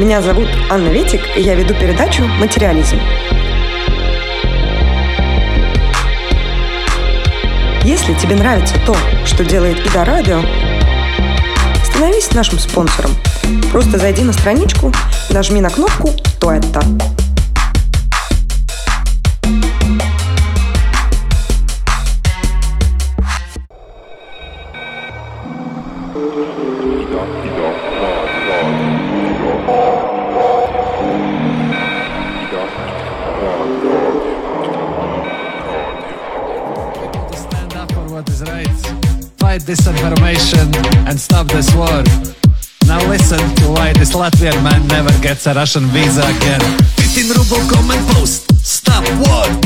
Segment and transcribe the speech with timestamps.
[0.00, 2.98] Меня зовут Анна Витик, и я веду передачу «Материализм».
[7.84, 10.40] Если тебе нравится то, что делает Ида Радио,
[11.84, 13.10] становись нашим спонсором.
[13.70, 14.90] Просто зайди на страничку,
[15.28, 16.08] нажми на кнопку
[16.40, 16.48] «То
[41.60, 42.02] this war.
[42.86, 46.60] Now listen to why this Latvian man never gets a Russian visa again.
[46.96, 48.48] 15 ruble comment post.
[48.64, 49.59] Stop war.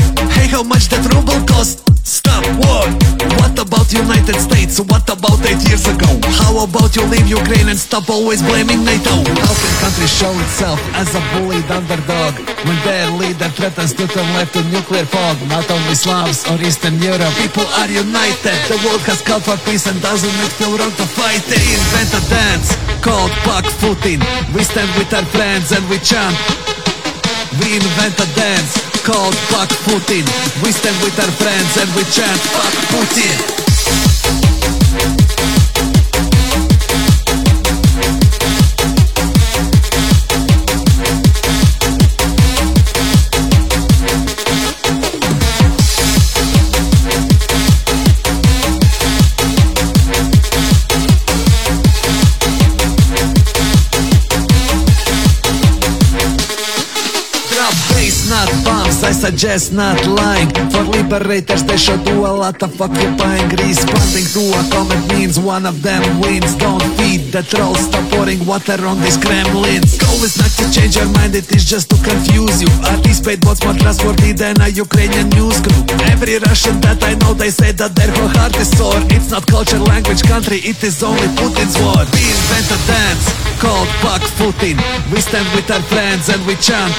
[6.65, 9.13] How about you leave Ukraine and stop always blaming NATO?
[9.13, 14.25] How can country show itself as a bullied underdog when their leader threatens to turn
[14.33, 15.37] left to nuclear fog?
[15.45, 18.57] Not only Slavs or Eastern Europe, people are united.
[18.65, 21.45] The world has called for peace and doesn't it feel wrong to fight?
[21.45, 22.73] They invent a dance
[23.05, 24.17] called Pak Putin.
[24.49, 26.33] We stand with our friends and we chant.
[27.61, 28.73] We invent a dance
[29.05, 30.25] called Fuck Putin.
[30.65, 33.64] We stand with our friends and we chant Fuck Putin.
[57.65, 60.53] Drop bass, not bombs, I suggest not lying.
[60.69, 65.65] For liberators they should do a lot of occupying Responding to a comment means one
[65.65, 66.53] of them wins.
[66.61, 69.97] Don't feed the trolls, stop pouring water on these Kremlins.
[69.97, 72.69] Goal is not to change your mind, it is just to confuse you.
[72.85, 75.89] Are these paid bots more trustworthy than a Ukrainian news group?
[76.13, 79.01] Every Russian that I know they say that their whole heart is sore.
[79.09, 82.05] It's not culture, language, country, it is only Putin's war.
[82.13, 83.25] We invent a dance
[83.57, 84.77] called Pak Putin.
[85.09, 86.93] We stand with our friends and we chant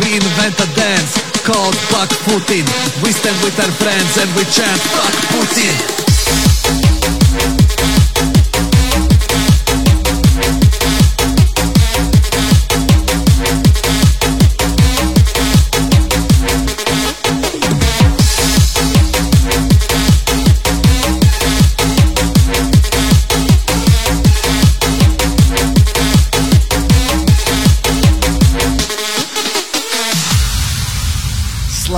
[0.00, 2.64] we invent a dance called Fuck Putin.
[3.02, 6.97] We stand with our friends and we chant Fuck Putin.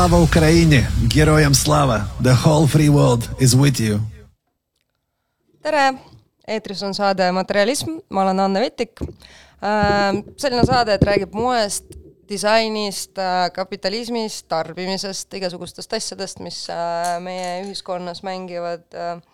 [0.01, 2.09] Slava Ukraini, Geroyam Slava.
[2.23, 4.01] The whole free world is with you.
[5.61, 5.93] tere,
[6.49, 9.03] eetris on saade Materialism, ma olen Anne Vetik.
[10.41, 11.93] selline saade, et räägib moest,
[12.33, 13.21] disainist,
[13.53, 19.30] kapitalismist, tarbimisest, igasugustest asjadest, mis äh, meie ühiskonnas mängivad äh, äh,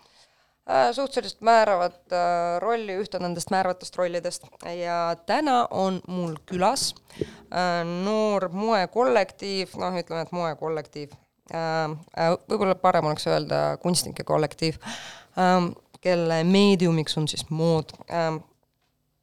[0.91, 4.47] suhteliselt määravat äh, rolli, ühte nendest määravatest rollidest.
[4.81, 11.15] ja täna on mul külas äh, noor moekollektiiv, noh, ütleme, et moekollektiiv
[11.53, 15.69] äh,, äh, võib-olla parem oleks öelda kunstnike kollektiiv äh,,
[16.01, 18.35] kelle meediumiks on siis mood äh,.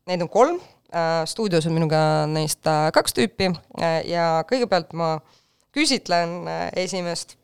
[0.04, 0.59] Neid on kolm
[0.93, 5.19] äh,, stuudios on minuga neist äh, kaks tüüpi äh, ja kõigepealt ma
[5.77, 7.44] küsitlen äh, esimest äh,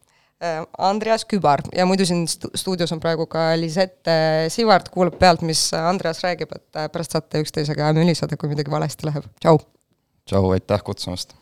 [0.78, 4.14] Andreas Kübar ja muidu siin stu- stuudios on praegu ka Lisette
[4.48, 9.04] Sivart, kuulab pealt, mis Andreas räägib, et äh, pärast saate üksteisega müliseda, kui midagi valesti
[9.10, 9.26] läheb.
[9.42, 9.60] tšau!
[10.24, 11.36] tšau, aitäh kutsumast!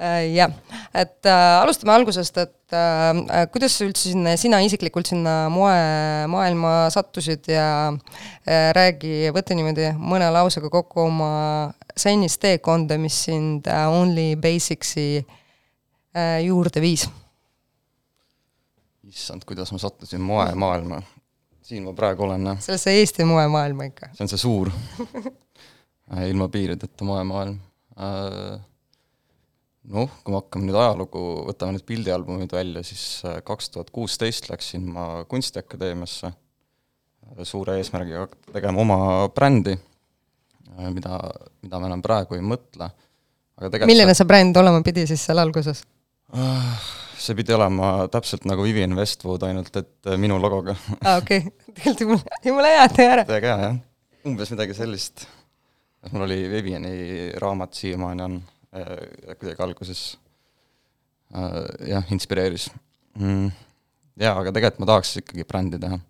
[0.00, 0.54] Äh, jah,
[0.96, 7.50] et äh, alustame algusest, et äh, kuidas sa üldse sinna, sina isiklikult sinna moemaailma sattusid
[7.52, 11.32] ja äh, räägi, võta niimoodi mõne lausega kokku oma
[11.98, 17.10] senist teekonda, mis sind äh, Only Basics'i äh, juurde viis.
[19.10, 21.02] Issand, kuidas ma sattusin moemaailma.
[21.62, 22.62] siin ma praegu olen, jah.
[22.62, 24.10] sellesse Eesti moemaailma ikka.
[24.14, 24.70] see on see suur
[26.30, 27.58] ilma piirideta moemaailm.
[29.90, 34.86] noh, kui me hakkame nüüd ajalugu, võtame need pildialbumid välja, siis kaks tuhat kuusteist läksin
[34.94, 36.32] ma Kunstiakadeemiasse
[37.46, 38.98] suure eesmärgiga tegema oma
[39.34, 39.76] brändi,
[40.94, 41.20] mida,
[41.62, 42.90] mida ma enam praegu ei mõtle.
[43.60, 45.84] aga tegelikult milline see bränd olema pidi siis seal alguses?
[47.20, 50.76] See pidi olema täpselt nagu Vivian Westwood, ainult et minu logoga.
[51.04, 51.42] aa, okei
[51.76, 53.26] tegelikult jumala, jumala hea, tee ära.
[53.28, 53.76] väga hea, jah.
[54.30, 55.26] umbes midagi sellist.
[56.12, 56.92] mul oli Viviani
[57.42, 58.38] raamat siiamaani on
[58.72, 60.04] äh, kuidagi alguses
[61.36, 62.70] äh, jah, inspireeris
[63.18, 63.50] mm..
[64.20, 66.00] jaa, aga tegelikult ma tahaks ikkagi brändi teha.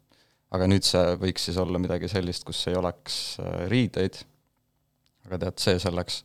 [0.55, 4.23] aga nüüd see võiks siis olla midagi sellist, kus ei oleks äh, riideid,
[5.27, 6.23] aga tead, see selleks.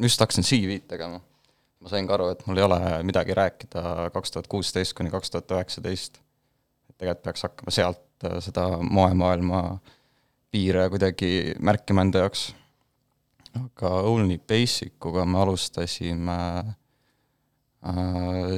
[0.00, 1.20] just hakkasin CV-d tegema.
[1.80, 5.32] Ma sain ka aru, et mul ei ole midagi rääkida kaks tuhat kuusteist kuni kaks
[5.32, 6.20] tuhat üheksateist.
[6.90, 9.62] et tegelikult peaks hakkama sealt äh, seda moemaailma
[10.50, 12.50] piire kuidagi märkima enda jaoks.
[13.64, 16.74] aga Only Basic uga me alustasime äh,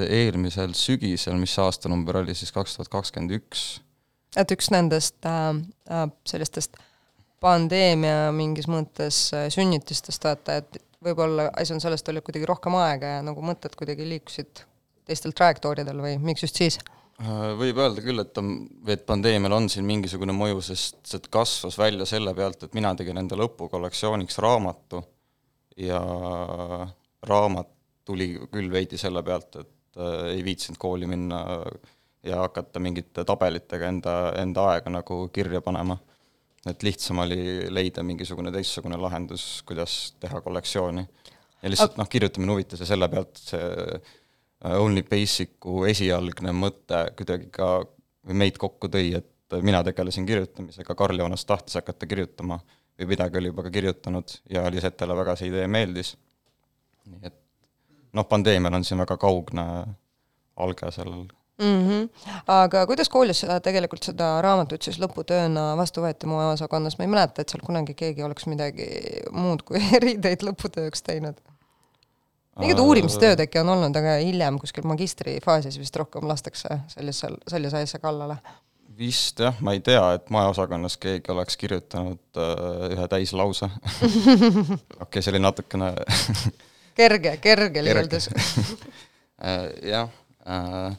[0.09, 3.81] eelmisel sügisel, mis aastanumber oli siis kaks tuhat kakskümmend üks
[4.37, 5.53] et üks nendest äh,
[5.91, 6.81] äh, sellistest
[7.43, 9.17] pandeemia mingis mõttes
[9.51, 13.75] sünnitustest, vaata, et võib-olla asi on selles, et oli kuidagi rohkem aega ja nagu mõtted
[13.79, 14.65] kuidagi liikusid
[15.09, 16.79] teistel trajektooridel või miks just siis?
[17.23, 18.55] Äh, võib öelda küll, et on,
[18.91, 23.21] et pandeemial on siin mingisugune mõju, sest see kasvas välja selle pealt, et mina tegin
[23.21, 25.03] enda lõpukollektsiooniks raamatu
[25.81, 26.01] ja
[27.29, 27.71] raamat
[28.07, 31.43] tuli küll veidi selle pealt, et äh, ei viitsinud kooli minna
[32.27, 35.99] ja hakata mingite tabelitega enda, enda aega nagu kirja panema.
[36.67, 41.07] Et lihtsam oli leida mingisugune teistsugune lahendus, kuidas teha kollektsiooni.
[41.63, 47.51] ja lihtsalt noh, kirjutamine huvitas ja selle pealt see äh, Only Basic'u esialgne mõte kuidagi
[47.51, 47.73] ka
[48.31, 52.61] meid kokku tõi, et mina tegelesin kirjutamisega, Karl Joonas tahtis hakata kirjutama
[52.99, 56.15] või midagi oli juba ka kirjutanud ja Lisetele väga see idee meeldis.
[57.11, 57.39] nii et
[58.13, 59.65] noh, pandeemial on siin väga kaugne
[60.63, 61.27] alge sellel
[61.59, 61.89] mm.
[61.89, 62.09] -hmm.
[62.47, 67.49] aga kuidas koolis tegelikult seda raamatut siis lõputööna vastu võeti moeosakonnas, ma ei mäleta, et
[67.49, 68.89] seal kunagi keegi oleks midagi
[69.31, 71.39] muud kui riideid lõputööks teinud.
[72.59, 78.01] mingid uurimistööd äkki on olnud, aga hiljem kuskil magistrifaasis vist rohkem lastakse sellisel, sellise asja
[78.01, 78.37] kallale
[78.99, 83.69] vist jah, ma ei tea, et majaosakonnas keegi oleks kirjutanud uh, ühe täislause
[85.05, 85.95] okei see oli natukene
[86.99, 88.77] kerge, kerge liialdus uh,
[89.95, 90.11] jah
[90.45, 90.93] uh,,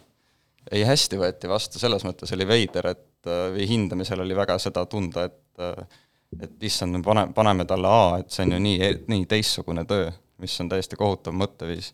[0.73, 4.85] ei, hästi võeti vastu, selles mõttes oli veider, et äh, või hindamisel oli väga seda
[4.89, 6.01] tunda, et äh,
[6.41, 10.09] et issand, me pane, paneme talle A, et see on ju nii, nii teistsugune töö,
[10.41, 11.93] mis on täiesti kohutav mõtteviis.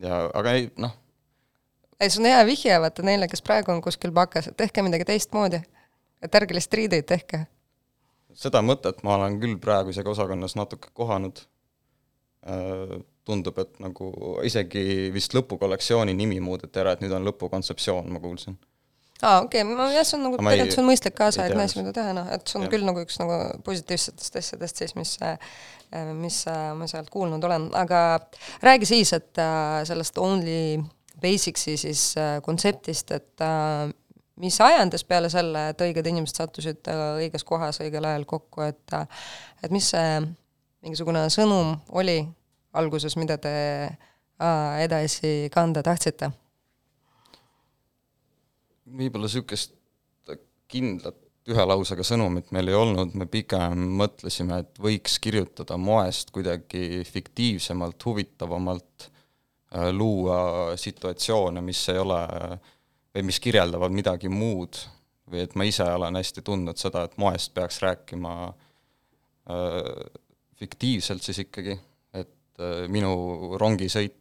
[0.00, 0.94] ja aga ei, noh.
[2.00, 5.06] ei, see on hea vihje, vaata neile, kes praegu on kuskil bakas, et tehke midagi
[5.12, 5.62] teistmoodi.
[6.22, 7.44] et ärge lihtsalt riideid tehke.
[8.34, 11.44] seda mõtet ma olen küll praegu isegi osakonnas natuke kohanud
[12.46, 12.98] äh,
[13.28, 14.10] tundub, et nagu
[14.46, 18.56] isegi vist lõpukollektsiooni nimi muudeti ära, et nüüd on lõpukontseptsioon, ma kuulsin.
[19.22, 22.14] aa, okei okay., jah, see on nagu, tegelikult see on mõistlik kaasaegne asi, mida teha,
[22.16, 22.72] noh, et see on ja.
[22.72, 25.18] küll nagu üks nagu positiivsetest asjadest siis, mis
[26.14, 26.44] mis
[26.78, 28.20] ma sealt kuulnud olen, aga
[28.62, 30.78] räägi siis, et äh, sellest Only
[31.20, 33.90] Basics'i siis äh, kontseptist, et äh,
[34.40, 36.86] mis ajendas peale selle, et õiged inimesed sattusid
[37.18, 38.94] õiges kohas õigel ajal kokku, et
[39.64, 40.20] et mis see
[40.80, 42.22] mingisugune sõnum oli,
[42.72, 43.54] alguses, mida te
[44.84, 46.30] edasi kanda tahtsite?
[48.90, 49.76] võib-olla niisugust
[50.70, 51.18] kindlat
[51.50, 58.04] ühe lausega sõnumit meil ei olnud, me pigem mõtlesime, et võiks kirjutada moest kuidagi fiktiivsemalt,
[58.06, 59.08] huvitavamalt,
[59.74, 62.20] äh, luua situatsioone, mis ei ole
[63.14, 64.78] või mis kirjeldavad midagi muud.
[65.30, 69.92] Või et ma ise olen hästi tundnud seda, et moest peaks rääkima äh,
[70.58, 71.78] fiktiivselt siis ikkagi
[72.92, 74.20] minu rongisõit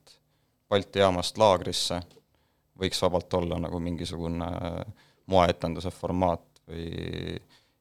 [0.70, 1.98] Balti jaamast laagrisse
[2.80, 7.40] võiks vabalt olla nagu mingisugune äh, moeetenduse formaat või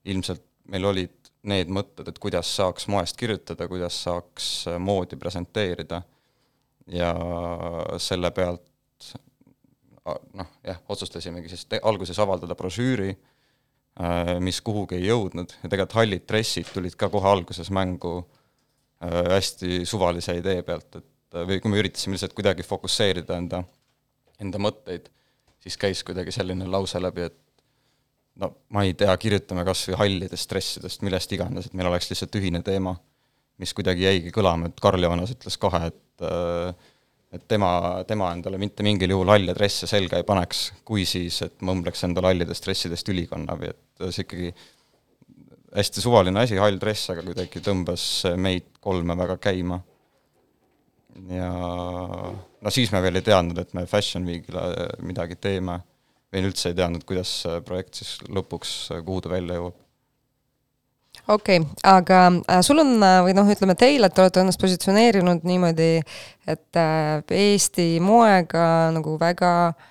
[0.08, 6.02] ilmselt meil olid need mõtted, et kuidas saaks moest kirjutada, kuidas saaks äh, moodi presenteerida.
[6.88, 7.10] Ja
[8.00, 8.64] selle pealt
[10.08, 13.10] noh, jah, otsustasimegi siis alguses avaldada brošüüri,
[14.40, 15.52] mis kuhugi ei jõudnud.
[15.58, 18.37] Ja tegelikult hallid dressid tulid ka kohe alguses mängu äh, Äh,
[19.06, 23.62] hästi suvalise idee pealt, et äh, või kui me üritasime lihtsalt kuidagi fokusseerida enda,
[24.42, 25.06] enda mõtteid,
[25.62, 27.38] siis käis kuidagi selline lause läbi, et
[28.42, 32.38] no ma ei tea, kirjutame kas või hallidest stressidest, millest iganes, et meil oleks lihtsalt
[32.40, 32.96] ühine teema,
[33.58, 36.94] mis kuidagi jäigi kõlama, et Karl Joonas ütles kohe, et äh,
[37.28, 37.70] et tema,
[38.08, 42.06] tema endale mitte mingil juhul halle dresse selga ei paneks, kui siis, et ma õmbleks
[42.08, 44.52] endale hallidest dressidest ülikonna või et see ikkagi
[45.76, 48.04] hästi suvaline asi, hall dress, aga kuidagi tõmbas
[48.40, 49.80] meid kolme väga käima.
[51.28, 54.62] ja no siis me veel ei teadnud, et me Fashion Weekile
[55.02, 55.80] midagi teeme,
[56.32, 59.76] või üldse ei teadnud, kuidas see projekt siis lõpuks, kuhu ta välja jõuab
[61.28, 64.60] okei okay,, aga äh, sul on äh, või noh, ütleme teile, et te olete ennast
[64.62, 65.90] positsioneerinud niimoodi,
[66.48, 69.88] et äh, Eesti moega nagu väga äh,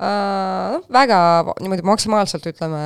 [0.00, 1.18] noh, väga
[1.60, 2.80] niimoodi maksimaalselt ütleme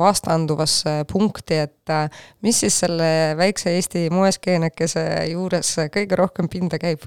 [0.00, 7.06] vastanduvasse punkti, et äh, mis siis selle väikse Eesti moeskeenekese juures kõige rohkem pinda käib?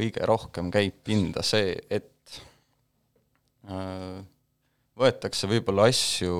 [0.00, 2.40] kõige rohkem käib pinda see, et
[3.68, 4.20] äh,
[4.96, 6.34] võetakse võib-olla asju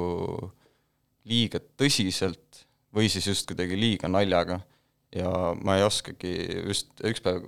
[1.29, 4.61] liiga tõsiselt või siis just kuidagi liiga naljaga.
[5.15, 6.33] ja ma ei oskagi,
[6.71, 7.43] just üks päev,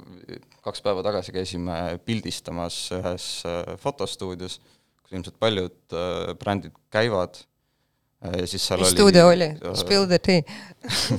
[0.63, 4.61] kaks päeva tagasi käisime pildistamas ühes äh, fotostuudios,
[5.03, 7.41] kus ilmselt paljud äh, brändid käivad
[8.23, 9.49] ja siis seal mis oli stuudio oli?
[9.79, 10.43] Spill the tea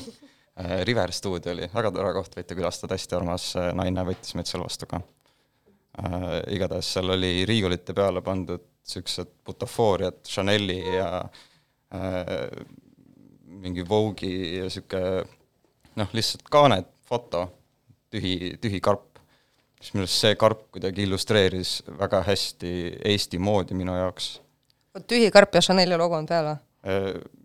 [0.87, 4.87] River stuudio oli, väga tore koht, võite külastada, hästi armas naine võttis meid seal vastu
[4.87, 6.37] ka äh,.
[6.55, 11.23] igatahes seal oli riiulite peale pandud niisugused butafooriad, Chanel'i ja
[11.95, 12.65] äh,
[13.45, 15.23] mingi Vogue'i ja niisugune
[15.95, 17.45] noh, lihtsalt kaaned, foto,
[18.11, 19.12] tühi, tühi karp.
[19.83, 22.73] Siis minu arust see karp kuidagi illustreeris väga hästi
[23.13, 24.29] Eesti moodi minu jaoks.
[25.07, 26.61] tühi karp ja Chanel'i logo on peal või?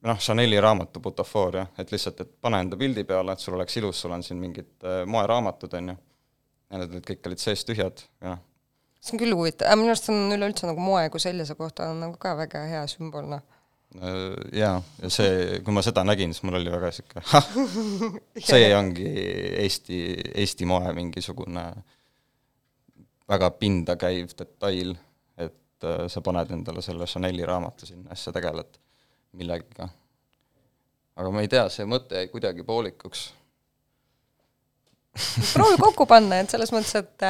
[0.03, 4.01] Noh, Chanel'i raamatu butafooria, et lihtsalt, et pane enda pildi peale, et sul oleks ilus,
[4.03, 5.95] sul on siin mingid äh, moeraamatud, on ju,
[6.73, 8.35] ja need kõik olid sees tühjad ja
[8.99, 12.19] see on küll huvitav, minu arust on üleüldse nagu moe kui sellise kohta on nagu
[12.21, 13.45] ka väga hea sümbol, noh.
[14.53, 17.23] Jaa, ja see, kui ma seda nägin, siis mul oli väga sihuke,
[18.51, 19.07] see ongi
[19.63, 20.01] Eesti,
[20.43, 21.65] Eesti moe mingisugune
[23.29, 24.95] väga pinda käiv detail,
[25.37, 28.79] et äh, sa paned endale selle Chanel'i raamatu sinna siis sa tegeled
[29.39, 29.89] millegiga.
[31.19, 33.29] aga ma ei tea, see mõte jäi kuidagi poolikuks
[35.55, 37.27] proovi kokku panna, et selles mõttes, et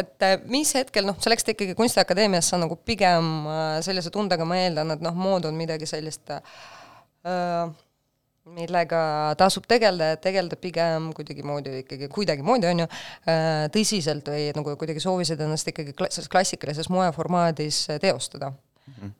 [0.00, 4.94] et mis hetkel, noh, sa läksid ikkagi Kunstiakadeemiasse nagu pigem äh, sellise tundega, ma eeldan,
[4.96, 7.74] et noh, mood on midagi sellist äh,
[8.54, 9.00] millega
[9.38, 12.86] tasub tegeleda, tegeleda pigem kuidagimoodi ikkagi, kuidagimoodi, on ju,
[13.26, 18.94] äh, tõsiselt või nagu kuidagi soovisid ennast ikkagi selles klassikalises moeformaadis teostada mm.
[18.94, 19.12] -hmm.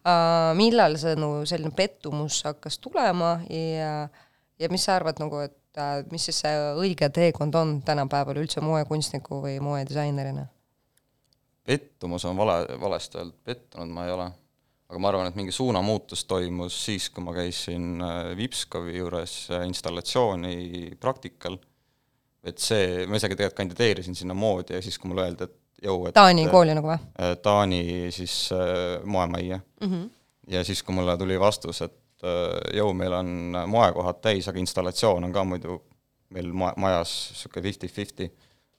[0.61, 4.09] Millal see nagu selline pettumus hakkas tulema ja,
[4.59, 9.43] ja mis sa arvad nagu, et mis siis see õige teekond on tänapäeval üldse moekunstniku
[9.43, 10.47] või moedisainerina?
[11.67, 14.31] pettumus on vale, valesti öeldud, pettunud ma ei ole.
[14.87, 19.67] Aga ma arvan, et mingi suunamuutus toimus siis, kui ma käisin äh, Vipskovi juures äh,
[19.67, 21.59] installatsiooni praktikal,
[22.47, 25.57] et see, ma isegi tegelikult kandideerisin sinna moodi ja siis, kui mulle öeldi, et
[25.89, 26.99] jõu, et Taani kooli nagu või?
[27.21, 27.83] Äh, Taani
[28.15, 29.91] siis äh, moemajja mm.
[29.91, 30.09] -hmm.
[30.55, 35.25] ja siis, kui mulle tuli vastus, et äh, jõu, meil on moekohad täis, aga installatsioon
[35.25, 35.81] on ka muidu
[36.31, 38.31] meil ma-, majas niisugune fifty-fifty,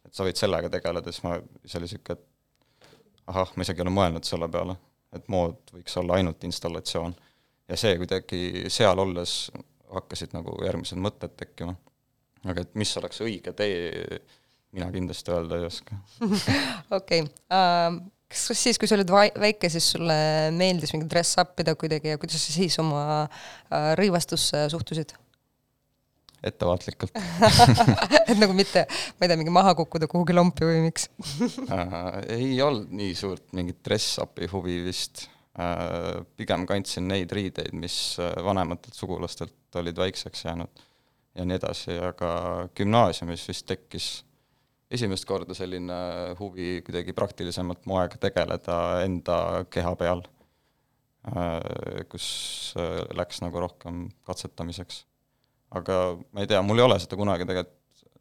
[0.06, 2.90] et sa võid sellega tegeleda, siis ma, see oli niisugune, et
[3.28, 4.76] ahah, ma isegi ei ole mõelnud selle peale,
[5.16, 7.16] et mood võiks olla ainult installatsioon.
[7.68, 9.50] ja see kuidagi seal olles
[9.94, 11.76] hakkasid nagu järgmised mõtted tekkima.
[12.48, 14.20] aga et mis oleks õige tee,
[14.76, 15.98] mina kindlasti öelda ei oska.
[17.00, 17.24] okei,
[17.54, 20.18] ähm, kas siis, kui sa olid väike, siis sulle
[20.56, 25.16] meeldis mingi dress up ida kuidagi ja kuidas sa siis oma äh, rõivastusse suhtusid?
[26.46, 27.17] Ettevaatlikult.
[28.29, 28.86] Et nagu mitte,
[29.17, 31.10] ma ei tea, mingi maha kukkuda kuhugi lompi või miks.
[31.67, 35.27] Äh, ei olnud nii suurt mingit dress-up'i huvi vist.
[35.58, 40.86] Äh,, pigem kandsin neid riideid, mis äh, vanematelt sugulastelt olid väikseks jäänud
[41.38, 42.29] ja nii edasi, aga
[42.77, 44.08] gümnaasiumis vist tekkis
[44.94, 45.98] esimest korda selline
[46.39, 49.38] huvi kuidagi praktilisemalt moega tegeleda enda
[49.74, 50.24] keha peal,
[51.34, 52.27] äh, kus
[52.79, 55.03] äh, läks nagu rohkem katsetamiseks
[55.75, 57.75] aga ma ei tea, mul ei ole seda kunagi tegelikult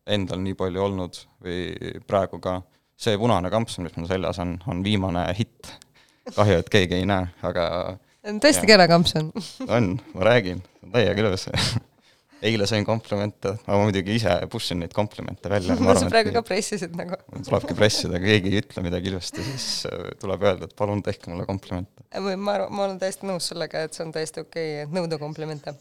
[0.06, 2.60] endal nii palju olnud või praegu ka,
[2.98, 5.72] see punane kampsun, mis mul seljas on, on viimane hitt.
[6.34, 7.66] kahju, et keegi ei näe, aga
[8.26, 9.32] on tõesti kena kampsun
[9.76, 10.62] on, ma räägin,
[10.92, 11.48] täiega ilus
[12.46, 15.76] eile sain komplimente, ma muidugi ise push in neid komplimente välja.
[16.00, 17.18] sa praegu ka pressisid nagu?
[17.46, 21.32] tulebki pressida, kui keegi ei ütle midagi ilusti, siis äh, tuleb öelda, et palun tehke
[21.32, 22.06] mulle komplimente.
[22.20, 25.74] ma, ma olen täiesti nõus sellega, et see on täiesti okei okay, nõuda komplimente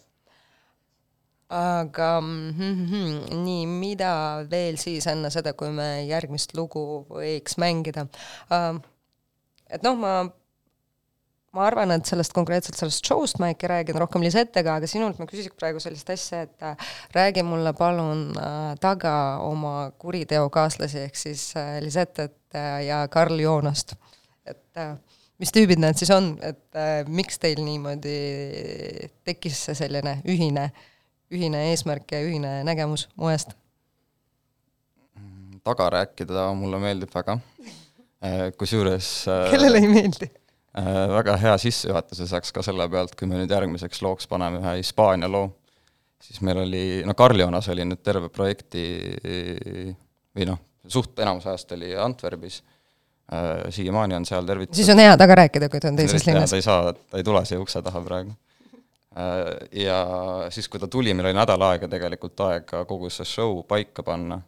[1.55, 8.07] aga mm, -hmm, nii, mida veel siis enne seda, kui me järgmist lugu võiks mängida
[8.51, 8.81] uh,?
[9.69, 10.13] et noh, ma,
[11.55, 15.27] ma arvan, et sellest konkreetselt sellest show'st ma ikka räägin rohkem Lisettega, aga sinult ma
[15.29, 16.75] küsiks praegu sellist asja, et uh,
[17.15, 23.95] räägi mulle palun uh, taga oma kuriteokaaslasi, ehk siis Lisettet uh, ja Karl Joonast.
[24.45, 24.83] et
[25.41, 28.11] mis tüübid nad siis on, et miks teil niimoodi
[29.25, 30.83] tekkis see selline ühine uh,
[31.33, 33.55] ühine eesmärk ja ühine nägemus moest?
[35.65, 37.39] taga rääkida mulle meeldib väga,
[38.21, 40.27] äh, kusjuures äh, kellele ei meeldi?
[40.77, 44.75] Äh, väga hea sissejuhatuse saaks ka selle pealt, kui me nüüd järgmiseks looks paneme ühe
[44.83, 45.47] Hispaania loo,
[46.21, 48.85] siis meil oli, no Carlionas oli nüüd terve projekti
[50.35, 52.61] või noh, suht enamus ajast oli Antwerpis,
[53.73, 56.51] siiamaani on seal tervitus siis on hea taga rääkida, kui ta on teises linnas.
[56.53, 58.35] ta ei saa, ta ei tule siia ukse taha praegu
[59.71, 59.97] ja
[60.49, 64.41] siis, kui ta tuli, meil oli nädal aega tegelikult aega kogu see show paika panna.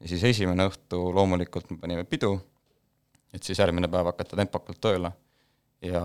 [0.00, 2.36] ja siis esimene õhtu loomulikult me panime pidu,
[3.34, 5.12] et siis järgmine päev hakata tempokalt tööle.
[5.82, 6.02] ja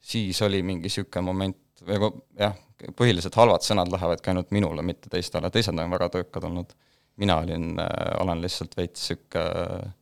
[0.00, 2.54] siis oli mingi niisugune moment nagu jah,
[2.98, 6.72] põhiliselt halvad sõnad lähevadki ainult minule, mitte teistele, teised on väga töökad olnud.
[7.16, 7.74] mina olin,
[8.20, 9.92] olen lihtsalt veits niisugune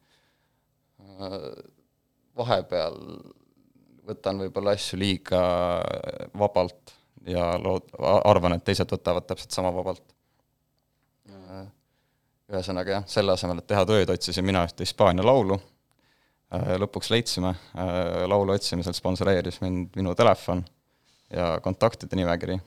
[2.36, 2.96] vahepeal
[4.10, 5.40] võtan võib-olla asju liiga
[6.38, 6.94] vabalt
[7.28, 10.04] ja lood-, arvan, et teised võtavad täpselt sama vabalt.
[12.50, 15.60] ühesõnaga jah, selle asemel, et teha tööd, otsisin mina ühte Hispaania laulu,
[16.82, 17.52] lõpuks leidsime,
[18.26, 20.64] laulu otsimisel sponsoreeris mind minu telefon
[21.30, 22.58] ja kontaktide nimekiri.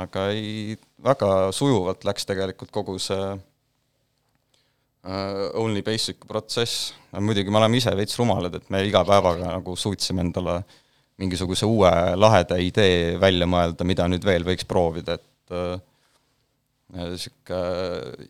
[0.00, 3.34] Aga ei, väga sujuvalt läks tegelikult kogu see
[5.56, 6.90] only basic protsess,
[7.24, 10.58] muidugi me oleme ise veits rumalad, et me iga päevaga nagu suutsime endale
[11.20, 15.56] mingisuguse uue laheda idee välja mõelda, mida nüüd veel võiks proovida, et
[16.96, 18.28] niisugune uh,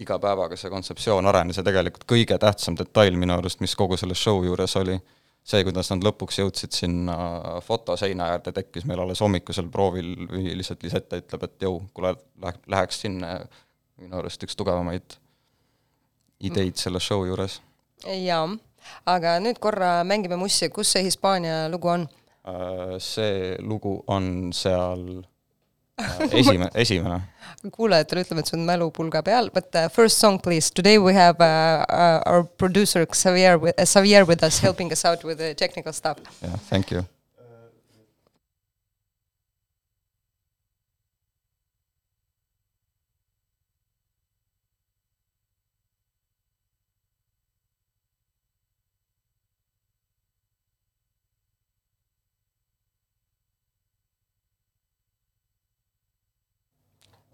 [0.00, 4.16] iga päevaga see kontseptsioon arenes ja tegelikult kõige tähtsam detail minu arust, mis kogu selle
[4.16, 4.96] show juures oli,
[5.44, 7.16] see, kuidas nad lõpuks jõudsid sinna
[7.64, 12.14] fotoseina äärde, tekkis meil alles hommikusel proovil või lihtsalt Lisette ütleb, et jõu, kuule,
[12.72, 13.34] läheks sinna,
[14.00, 15.18] minu arust üks tugevamaid
[16.40, 17.60] ideid selle show juures.
[18.06, 18.46] jaa,
[19.06, 22.08] aga nüüd korra mängime mussi, kus see Hispaania lugu on?
[22.48, 25.04] Äh, see lugu on seal
[26.00, 27.20] äh, esime-, esimene.
[27.72, 31.36] kuulajatele ütleme, et see on mälupulga peal, but uh, first song please, today we have
[31.40, 36.18] uh, uh, our producer Xavier, Xavier with us helping us out with the technical stuff.
[36.42, 37.04] Yeah, thank you.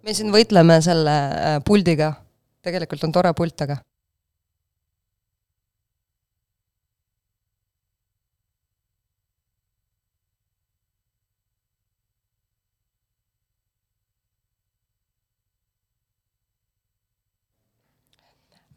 [0.06, 2.12] Me siin võitleme selle äh, puldiga,
[2.62, 3.80] tegelikult on tore pult, aga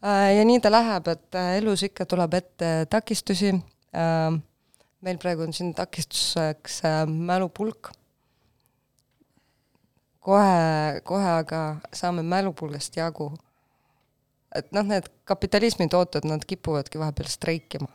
[0.01, 3.53] äh, ja nii ta läheb, et äh, elus ikka tuleb ette takistusi.
[5.01, 7.89] meil praegu on siin takistuseks mälupulk
[10.29, 11.61] kohe, kohe aga
[11.93, 13.31] saame mälupulgast jagu.
[14.55, 17.89] et noh, need kapitalismi tooted, nad kipuvadki vahepeal streikima.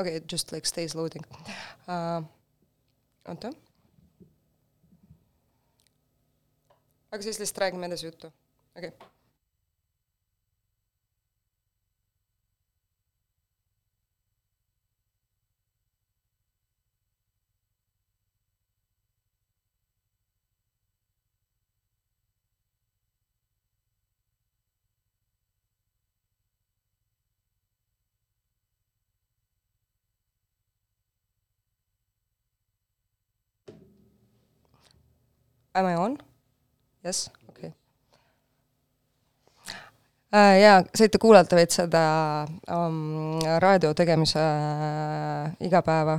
[0.00, 1.24] okay, it just like stays loading
[1.88, 2.22] uh,.
[3.28, 3.52] oota
[7.12, 8.32] aga siis lihtsalt räägime edasi juttu,
[8.76, 9.08] okei okay..
[35.74, 36.29] Am I on?
[37.04, 37.70] Yes, okei okay.
[40.34, 40.60] äh,.
[40.60, 42.02] Jaa, saite kuulata veits seda
[42.68, 46.18] um, raadio tegemise äh, igapäeva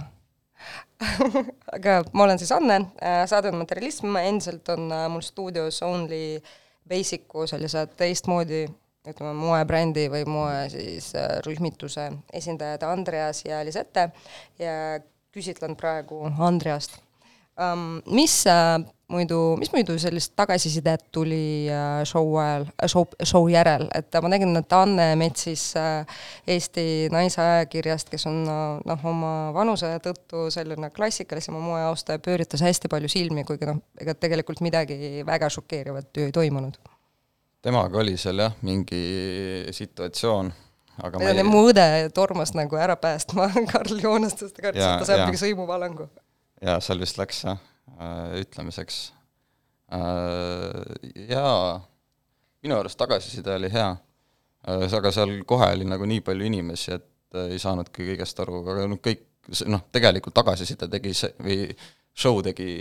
[1.77, 6.41] aga ma olen siis Anne äh,, saade on Materialism, endiselt on mul stuudios Only
[6.89, 8.65] Basic'u sellised teistmoodi
[9.07, 11.11] ütleme, moebrändi või moe siis
[11.45, 14.09] rühmituse esindajad Andreas ja Lisette
[14.59, 14.73] ja
[15.33, 16.97] küsitlen praegu Andreast
[17.57, 18.01] um,.
[18.05, 18.41] Mis
[19.11, 24.31] muidu, mis muidu sellist tagasisidet tuli äh, show ajal, äh, show, show järel, et ma
[24.31, 30.91] nägin, et Anne Metsis äh, Eesti Naise ajakirjast, kes on noh, oma vanuse tõttu selline
[30.95, 36.29] klassikalisema moe austaja, pööritas hästi palju silmi, kuigi noh, ega tegelikult midagi väga šokeerivat ju
[36.29, 36.79] ei toimunud.
[37.61, 39.01] temaga oli seal jah, mingi
[39.75, 40.53] situatsioon,
[41.03, 41.43] aga ma ei...
[41.47, 45.43] mu õde tormas nagu ära päästma Karl Joonest, sest ta kartis, et ta saab mingi
[45.43, 46.09] sõimuvalangu.
[46.61, 47.59] jaa, seal vist läks jah
[48.41, 49.01] ütlemiseks.
[49.91, 51.79] Äh, jaa,
[52.63, 53.89] minu arust tagasiside oli hea,
[54.67, 58.87] äh, aga seal kohe oli nagu nii palju inimesi, et ei saanudki kõigest aru, aga
[58.91, 59.27] noh, kõik
[59.71, 61.59] noh, tegelikult tagasiside tegi see, või
[62.11, 62.71] show tegi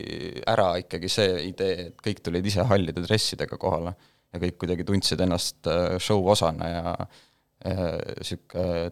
[0.51, 3.95] ära ikkagi see idee, et kõik tulid ise hallide dressidega kohale
[4.31, 5.67] ja kõik kuidagi tundsid ennast
[6.03, 6.95] show osana ja
[7.61, 8.91] niisugune,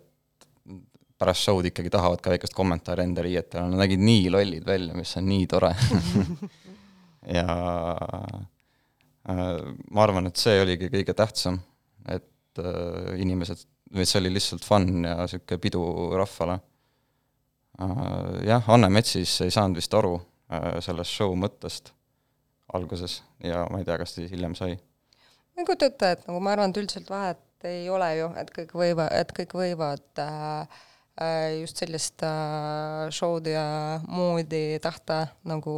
[1.18, 5.16] pärast show'd ikkagi tahavad ka väikest kommentaari enda riietele, nad nägid nii lollid välja, mis
[5.20, 5.74] on nii tore.
[7.28, 7.44] Ja
[9.28, 9.56] äh,
[9.90, 11.58] ma arvan, et see oligi kõige tähtsam,
[12.08, 15.82] et äh, inimesed, või see oli lihtsalt fun ja niisugune pidu
[16.16, 16.56] rahvale.
[18.46, 20.16] Jah, Anne Metsis ei saanud vist aru
[20.82, 21.92] sellest show mõttest
[22.74, 24.76] alguses ja ma ei tea, kas ta siis hiljem sai.
[25.54, 28.50] ma ei kujuta ette, et nagu ma arvan, et üldiselt vahet ei ole ju, et
[28.54, 30.80] kõik võivad, et kõik võivad äh,
[31.60, 35.74] just sellist äh, show'd ja moodi tahta nagu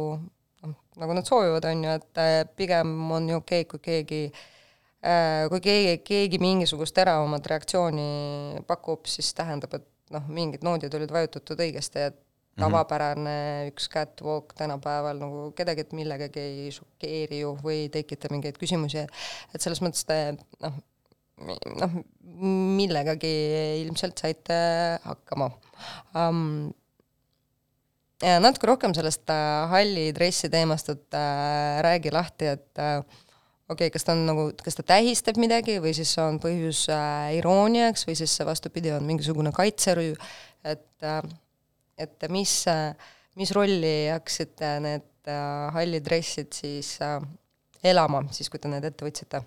[0.61, 4.21] noh, nagu nad soovivad, on ju, et äh, pigem on ju okei okay,, kui keegi
[5.01, 11.13] äh, kui keegi, keegi mingisugust teravamat reaktsiooni pakub, siis tähendab, et noh, mingid noodid olid
[11.13, 12.61] vajutatud õigesti, et mhm.
[12.65, 13.35] tavapärane
[13.71, 19.07] üks catwalk tänapäeval nagu kedagi millegagi ei šokeeri ju või ei tekita mingeid küsimusi,
[19.55, 20.21] et selles mõttes te
[20.61, 20.81] noh,
[21.47, 21.97] noh,
[22.77, 23.33] millegagi
[23.81, 24.61] ilmselt saite
[25.07, 25.51] hakkama
[26.17, 26.45] um,.
[28.21, 32.99] Natuke rohkem sellest äh, halli dressi teemast, et äh, räägi lahti, et äh,
[33.71, 37.31] okei okay,, kas ta on nagu, kas ta tähistab midagi või siis on põhjus äh,
[37.39, 40.13] irooniaks või siis vastupidi, on mingisugune kaitserüü,
[40.69, 41.23] et äh,
[42.01, 42.93] et mis äh,,
[43.39, 47.19] mis rolli hakkasid need äh, hallid dressid siis äh,
[47.83, 49.43] elama, siis kui te need ette võtsite?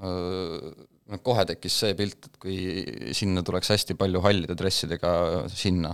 [0.00, 2.56] Noh, kohe tekkis see pilt, et kui
[3.16, 5.12] sinna tuleks hästi palju hallide dressidega
[5.52, 5.92] sinna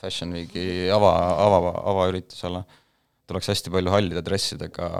[0.00, 1.12] Fashion Weeki ava,
[1.46, 2.62] ava, avaüritusele,
[3.28, 4.90] tuleks hästi palju hallide dressidega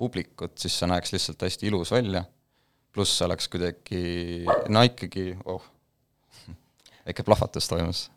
[0.00, 2.24] publikut, siis see näeks lihtsalt hästi ilus välja,
[2.94, 4.02] pluss see oleks kuidagi,
[4.72, 5.64] no ikkagi, oh,
[7.06, 8.08] väike plahvatus toimus.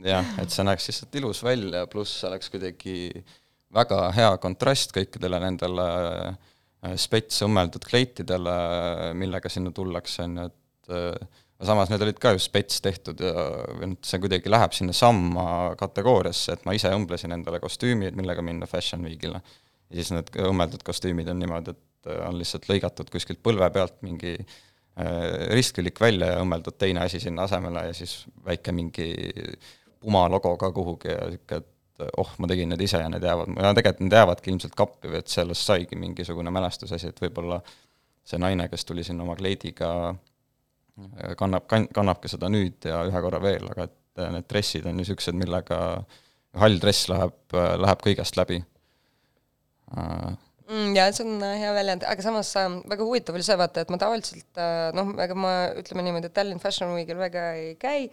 [0.00, 3.38] jah, et see näeks lihtsalt ilus välja, pluss see oleks kuidagi äh,
[3.74, 5.86] väga hea kontrast kõikidele nendele
[6.30, 8.56] äh, spets õmmeldud kleitidele,
[9.18, 13.34] millega sinna tullakse, on ju, et äh, samas need olid ka ju spets tehtud ja
[13.84, 19.04] noh, see kuidagi läheb sinnasamma kategooriasse, et ma ise õmblesin endale kostüümi, millega minna Fashion
[19.06, 19.42] Weekile.
[19.90, 24.02] ja siis need õmmeldud kostüümid on niimoodi, et äh, on lihtsalt lõigatud kuskilt põlve pealt
[24.06, 24.36] mingi
[25.54, 29.06] ristkülik välja ja õmmeldud teine asi sinna asemele ja siis väike mingi
[30.00, 31.68] Puma logo ka kuhugi ja niisugune, et
[32.06, 35.12] et oh, ma tegin need ise ja need jäävad, ja tegelikult need jäävadki ilmselt kappi
[35.12, 37.60] või et sellest saigi mingisugune mälestusasi, et võib-olla
[38.26, 39.92] see naine, kes tuli sinna oma kleidiga,
[41.40, 44.98] kannab, kann-, kannab ka seda nüüd ja ühe korra veel, aga et need dressid on
[45.00, 45.80] niisugused, millega
[46.60, 48.60] hall dress läheb, läheb kõigest läbi
[49.94, 50.94] mm,.
[50.94, 53.98] Jaa, see on hea väljend, aga samas äh, väga huvitav oli see, vaata, et ma
[53.98, 58.04] tavaliselt äh, noh, ega ma ütleme niimoodi, et Tallinn Fashion Weekil väga ei käi,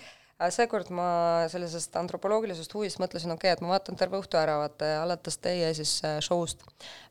[0.54, 1.08] seekord ma
[1.50, 5.71] sellisest antropoloogilisest huvist mõtlesin, okei okay,, et ma vaatan terve õhtu ära, vaata, alates teie
[5.78, 6.62] siis äh, show'st.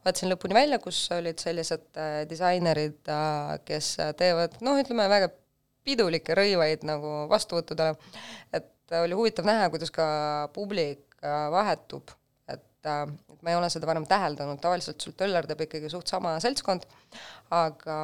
[0.07, 5.33] vaatasin lõpuni välja, kus olid sellised äh, disainerid äh,, kes teevad noh, ütleme väga
[5.87, 7.99] pidulikke rõivaid nagu vastuvõttudele,
[8.55, 10.07] et oli huvitav näha, kuidas ka
[10.55, 11.03] publik
[11.51, 12.11] vahetub,
[12.51, 16.85] et et ma ei ole seda varem täheldanud, tavaliselt sul töllerdab ikkagi suht sama seltskond,
[17.51, 17.97] aga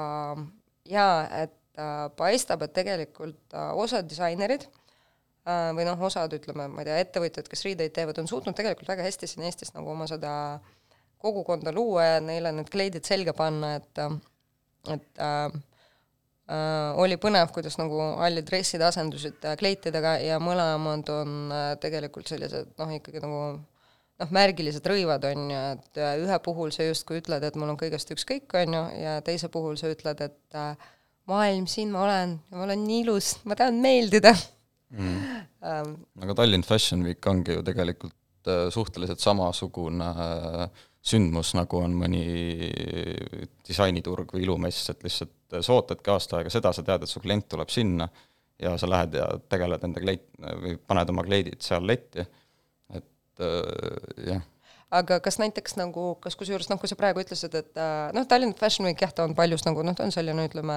[0.91, 1.83] jaa, et
[2.19, 4.82] paistab, et tegelikult osad disainerid Äh,
[5.47, 9.03] või noh, osad ütleme, ma ei tea, ettevõtjad, kes riideid teevad, on suutnud tegelikult väga
[9.09, 10.33] hästi siin Eestis nagu oma seda
[11.23, 14.03] kogukonda luua ja neile need kleidid selga panna, et
[14.91, 15.57] et äh,
[16.51, 22.31] äh, oli põnev, kuidas nagu hallid dressid asendusid äh, kleitidega ja mõlemad on äh, tegelikult
[22.31, 23.43] sellised noh, ikkagi nagu
[24.23, 27.79] noh, märgilised rõivad, on ju, et äh, ühe puhul sa justkui ütled, et mul on
[27.79, 30.91] kõigest ükskõik, on ju, ja teise puhul sa ütled, et äh,
[31.31, 34.35] maailm, siin ma olen ma olen nii ilus, ma tahan meeldida
[34.97, 35.43] mm..
[35.63, 41.95] Um, aga Tallinn Fashion Week ongi ju tegelikult äh, suhteliselt samasugune äh, sündmus, nagu on
[41.99, 42.23] mõni
[43.67, 47.23] disainiturg või ilumess, et lihtsalt äh, sa ootadki aasta aega seda, sa tead, et su
[47.23, 48.09] klient tuleb sinna
[48.63, 52.23] ja sa lähed ja tegeled enda kleit- või paned oma kleidid seal letti,
[52.93, 53.47] et
[54.29, 54.43] jah
[54.93, 58.57] aga kas näiteks nagu, kas kusjuures noh, kui sa praegu ütlesid, et äh, noh, Tallinna
[58.59, 60.77] Fashion Week jah, ta on paljus nagu noh, ta on selline, ütleme,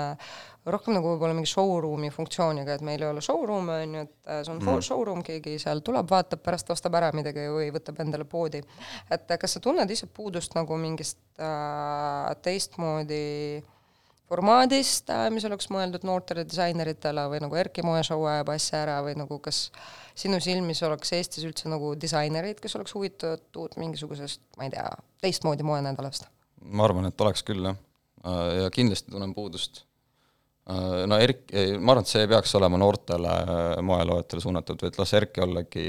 [0.71, 4.41] rohkem nagu võib-olla mingi showroom'i funktsiooniga, et meil ei ole showroom'e, on ju, et äh,
[4.47, 4.86] see on mm.
[4.88, 8.63] showroom, keegi seal tuleb, vaatab, pärast ostab ära midagi või võtab endale poodi.
[9.12, 13.63] et äh, kas sa tunned ise puudust nagu mingist äh, teistmoodi
[14.25, 19.38] formaadist, mis oleks mõeldud noortele disaineritele või nagu Erki moeshow ajab asja ära või nagu
[19.43, 24.73] kas äh, sinu silmis oleks Eestis üldse nagu disainereid, kes oleks huvitatud mingisugusest, ma ei
[24.73, 24.88] tea,
[25.23, 26.30] teistmoodi moenädalast?
[26.65, 27.78] ma arvan, et oleks küll, jah.
[28.25, 29.84] Äh, ja kindlasti tunnen puudust.
[30.69, 34.99] Äh, no Erk-, ma arvan, et see ei peaks olema noortele äh, moeloojatele suunatud, vaid
[35.01, 35.88] las Erki ollagi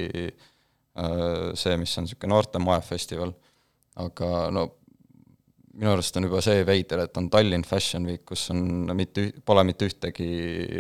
[1.61, 3.35] see, mis on niisugune noorte moefestival.
[4.01, 4.63] aga no
[5.77, 9.65] minu arust on juba see veider, et on Tallinn Fashion Week, kus on mitte, pole
[9.69, 10.29] mitte ühtegi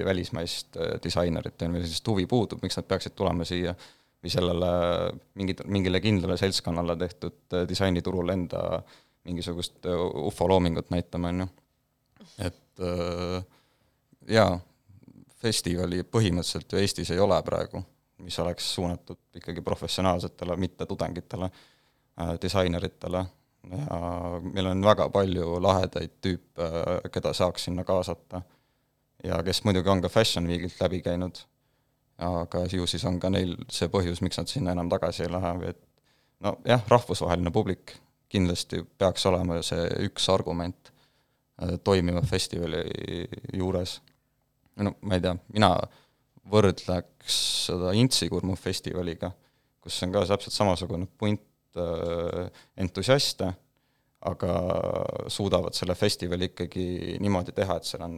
[0.07, 4.71] välismaist äh, disainerit või sellist huvi puudub, miks nad peaksid tulema siia või sellele
[5.39, 8.63] mingit, mingile kindlale seltskonnale tehtud äh, disainiturul enda
[9.29, 11.51] mingisugust äh, ufo loomingut näitama, on ju.
[12.49, 12.63] et
[14.29, 14.57] jaa,
[15.41, 17.81] festivali põhimõtteliselt ju Eestis ei ole praegu,
[18.25, 23.25] mis oleks suunatud ikkagi professionaalsetele, mitte tudengitele äh,, disaineritele
[23.70, 23.98] ja
[24.42, 26.70] meil on väga palju lahedaid tüüpe,
[27.12, 28.42] keda saaks sinna kaasata.
[29.24, 31.38] ja kes muidugi on ka Fashion Weekilt läbi käinud,
[32.18, 35.70] aga ju siis on ka neil see põhjus, miks nad sinna enam tagasi ei lähe
[35.70, 35.81] et
[36.40, 37.96] nojah, rahvusvaheline publik
[38.29, 40.92] kindlasti peaks olema see üks argument
[41.62, 42.85] äh, toimiva festivali
[43.55, 44.00] juures.
[44.76, 45.72] no ma ei tea, mina
[46.50, 49.33] võrdleks seda Intsikurmu festivaliga,
[49.81, 51.42] kus on ka täpselt samasugune punt
[51.81, 52.51] äh,
[52.83, 53.53] entusiaste,
[54.27, 54.53] aga
[55.31, 58.17] suudavad selle festivali ikkagi niimoodi teha, et seal on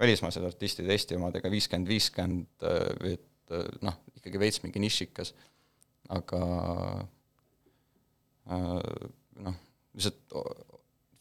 [0.00, 2.66] välismaised artistid Eesti omadega viiskümmend, viiskümmend
[3.02, 5.34] või et noh, ikkagi veits mingi nišikas,
[6.16, 6.40] aga
[8.50, 9.02] äh,
[9.46, 9.58] noh,
[9.94, 10.38] lihtsalt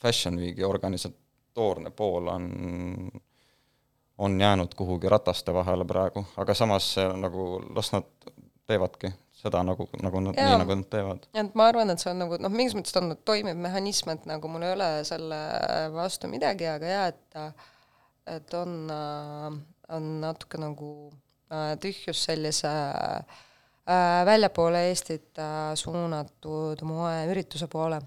[0.02, 2.48] Fashion Weeki organisatoorne pool on,
[4.18, 8.08] on jäänud kuhugi rataste vahele praegu, aga samas nagu las nad
[8.68, 11.28] teevadki seda nagu, nagu nad, nii nagu nad teevad.
[11.34, 14.26] et ma arvan, et see on nagu noh, mingis mõttes ta on toimiv mehhanism, et
[14.30, 15.42] nagu mul ei ole selle
[15.96, 17.68] vastu midagi, aga jaa, et
[18.32, 18.76] et on,
[19.90, 20.92] on natuke nagu
[21.52, 28.02] äh, tühjus sellise äh, väljapoole Eestit äh, suunatud moeürituse poole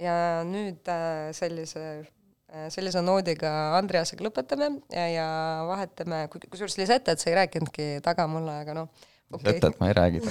[0.00, 0.16] ja
[0.46, 5.26] nüüd äh, sellise äh, sellise noodiga Andreasega lõpetame ja, ja
[5.68, 9.52] vahetame, kusjuures Lisette, et sa ei rääkinudki taga mulle, aga noh okay..
[9.52, 10.22] Lisetet ma ei räägi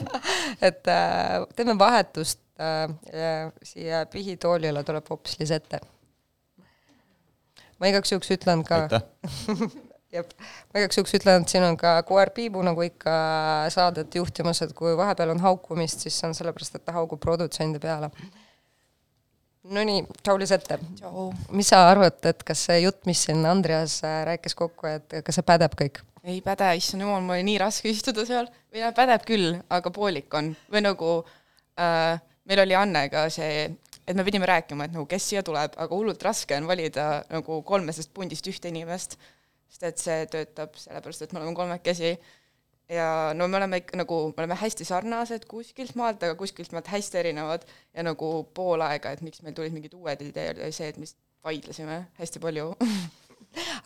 [0.68, 5.80] et äh, teeme vahetust äh, ja siia pihitoolile tuleb hoopis Lisette.
[7.80, 10.26] ma igaks juhuks ütlen ka jah,
[10.72, 13.16] ma igaks juhuks ütlen, et siin on ka koer Piibu nagu ikka
[13.72, 17.82] saadet juhtimas, et kui vahepeal on haukumist, siis see on sellepärast, et ta haugub produtsendi
[17.82, 18.10] peale
[19.70, 20.78] Nonii, tšau Lisette.
[21.52, 25.36] mis sa arvad, et kas see jutt, mis siin Andreas äh, rääkis kokku, et kas
[25.36, 26.00] see pädeb kõik?
[26.24, 29.92] Ei päde, issand jumal, mul oli nii raske istuda seal, või noh, pädeb küll, aga
[29.94, 30.52] poolik on.
[30.72, 31.12] või nagu
[31.80, 33.68] äh, meil oli Annega see,
[34.06, 37.60] et me pidime rääkima, et nagu kes siia tuleb, aga hullult raske on valida nagu
[37.66, 39.16] kolmesest pundist ühte inimest,
[39.70, 42.16] sest et see töötab sellepärast, et me oleme kolmekesi.
[42.90, 46.90] Ja no me oleme ikka nagu, me oleme hästi sarnased kuskilt maalt, aga kuskilt maalt
[46.90, 47.62] hästi erinevad.
[47.94, 51.06] Ja nagu pool aega, et miks meil tulid mingid uued ideed, oli see, et me
[51.46, 52.72] vaidlesime hästi palju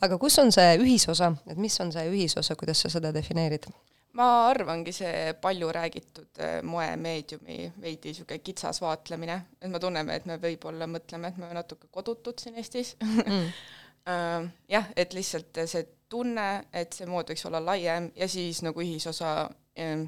[0.04, 3.68] aga kus on see ühisosa, et mis on see ühisosa, kuidas sa seda defineerid?
[4.14, 10.28] ma arvangi, see palju räägitud eh, moemeediumi veidi niisugune kitsas vaatlemine, et me tunneme, et
[10.30, 13.48] me võib-olla mõtleme, et me oleme natuke kodutud siin Eestis mm.
[14.04, 18.82] Uh, jah, et lihtsalt see tunne, et see mood võiks olla laiem ja siis nagu
[18.84, 19.48] ühisosa
[19.80, 20.04] ähm,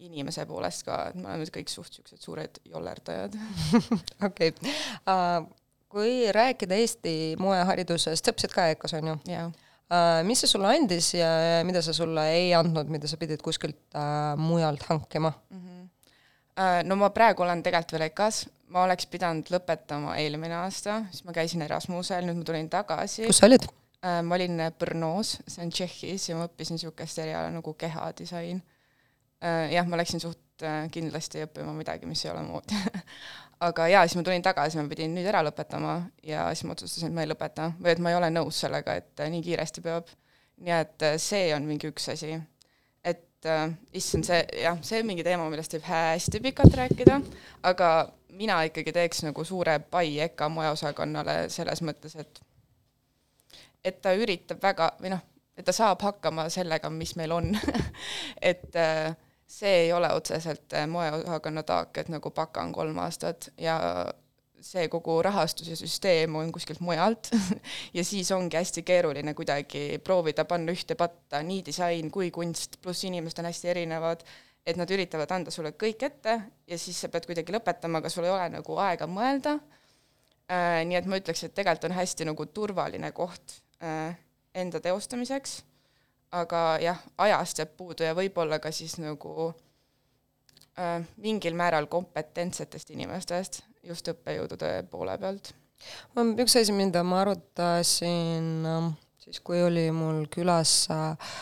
[0.00, 3.34] inimese poolest ka, et me oleme kõik suht niisugused suured jollerdajad.
[4.28, 4.54] okei,
[5.10, 5.40] äh,
[5.90, 9.18] kui rääkida Eesti moeharidusest, sa õppisid ka EKA-s, on ju?
[9.30, 9.50] jaa
[9.90, 11.28] Uh, mis see sulle andis ja
[11.66, 15.56] mida see sulle ei andnud, mida sa pidid kuskilt uh, mujalt hankima mm?
[15.58, 15.88] -hmm.
[16.86, 21.34] No ma praegu olen tegelikult veel EKA-s, ma oleks pidanud lõpetama eelmine aasta, siis ma
[21.34, 23.26] käisin Erasmusel, nüüd ma tulin tagasi.
[23.26, 23.66] kus sa olid?
[24.04, 28.62] Äh, ma olin Brno's, see on Tšehhis ja ma õppisin niisugust eriala nagu kehadisain.
[29.42, 32.74] Äh, jah, ma läksin suht äh, kindlasti õppima midagi, mis ei ole mood
[33.68, 35.96] aga jaa, siis ma tulin tagasi, ma pidin nüüd ära lõpetama
[36.26, 38.96] ja siis ma otsustasin, et ma ei lõpeta või et ma ei ole nõus sellega,
[39.00, 40.08] et nii kiiresti peab.
[40.60, 42.38] nii et see on mingi üks asi.
[43.04, 47.20] et äh, issand, see jah, see on mingi teema, millest võib hästi pikalt rääkida,
[47.62, 47.90] aga
[48.32, 52.40] mina ikkagi teeks nagu suure pai EKA moeosakonnale selles mõttes, et
[53.84, 55.20] et ta üritab väga või noh,
[55.56, 57.52] et ta saab hakkama sellega, mis meil on
[58.52, 59.12] et äh,
[59.50, 63.78] see ei ole otseselt äh, moeosakonna taak, et nagu baka on kolm aastat ja
[64.60, 67.30] see kogu rahastus ja süsteem on kuskilt mujalt
[67.96, 73.06] ja siis ongi hästi keeruline kuidagi proovida panna ühte patta nii disain kui kunst, pluss
[73.08, 74.22] inimesed on hästi erinevad,
[74.66, 76.36] et nad üritavad anda sulle kõik ette
[76.68, 79.56] ja siis sa pead kuidagi lõpetama, aga sul ei ole nagu aega mõelda
[80.52, 80.84] äh,.
[80.84, 84.16] nii et ma ütleks, et tegelikult on hästi nagu turvaline koht Äh,
[84.54, 85.62] enda teostamiseks,
[86.32, 89.50] aga jah, ajast jääb puudu ja võib-olla ka siis nagu
[90.78, 95.54] äh, mingil määral kompetentsetest inimestest just õppejõudude poole pealt.
[96.16, 98.90] üks asi, mida ma arutasin äh,
[99.30, 101.32] siis, kui oli mul külas äh,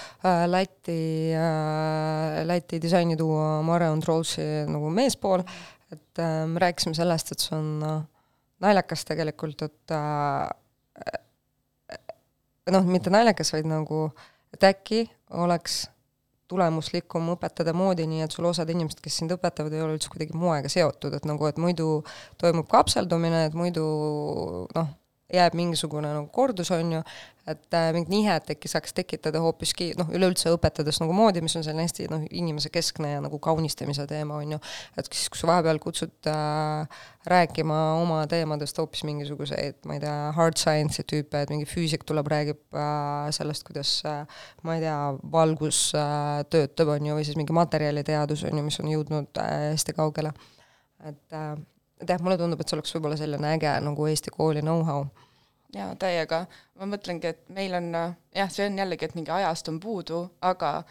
[0.46, 5.44] Läti äh,, Läti disainituua Mare Ondrolsi nagu meespool,
[5.92, 8.00] et äh, me rääkisime sellest, et see on äh,
[8.64, 10.48] naljakas tegelikult, et äh,
[12.74, 14.08] noh, mitte naljakas, vaid nagu,
[14.54, 15.06] et äkki
[15.36, 15.86] oleks
[16.48, 20.36] tulemuslikum õpetada moodi nii, et sul osad inimesed, kes sind õpetavad, ei ole üldse kuidagi
[20.36, 21.98] moega seotud, et nagu, et muidu
[22.40, 23.84] toimub kapseldumine, et muidu
[24.72, 24.88] noh,
[25.32, 27.00] jääb mingisugune nagu kordus, on ju,
[27.48, 31.64] et äh, mingit nihet äkki saaks tekitada hoopiski noh, üleüldse õpetades nagu moodi, mis on
[31.66, 34.60] selline hästi noh, inimesekeskne ja nagu kaunistamise teema, on ju,
[34.96, 40.16] et siis, kui sa vahepeal kutsud äh, rääkima oma teemadest hoopis mingisuguseid, ma ei tea,
[40.36, 44.98] hard science'i tüüpe, et mingi füüsik tuleb, räägib äh, sellest, kuidas äh, ma ei tea,
[45.32, 49.74] valgus äh, töötab, on ju, või siis mingi materjaliteadus, on ju, mis on jõudnud äh,
[49.74, 50.32] hästi kaugele.
[51.04, 51.58] et äh,
[52.00, 55.06] et jah, mulle tundub, et see oleks võib-olla selline äge nagu Eesti kooli know-how
[55.74, 56.46] jaa, täiega.
[56.78, 60.82] ma mõtlengi, et meil on jah, see on jällegi, et mingi ajast on puudu, aga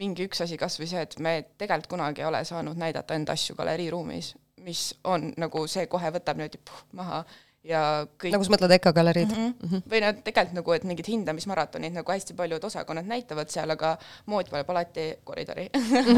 [0.00, 3.36] mingi üks asi, kas või see, et me tegelikult kunagi ei ole saanud näidata enda
[3.36, 4.34] asju galeriiruumis,
[4.66, 7.22] mis on nagu see kohe võtab niimoodi puh, maha
[7.64, 7.80] ja
[8.20, 9.36] kõik nagu sa mõtled EKA galeriid mm?
[9.40, 9.54] -hmm.
[9.62, 9.90] Mm -hmm.
[9.90, 13.96] või noh, tegelikult nagu, et mingid hindamismaratonid nagu hästi paljud osakonnad näitavad seal, aga
[14.26, 15.70] mood valib alati koridori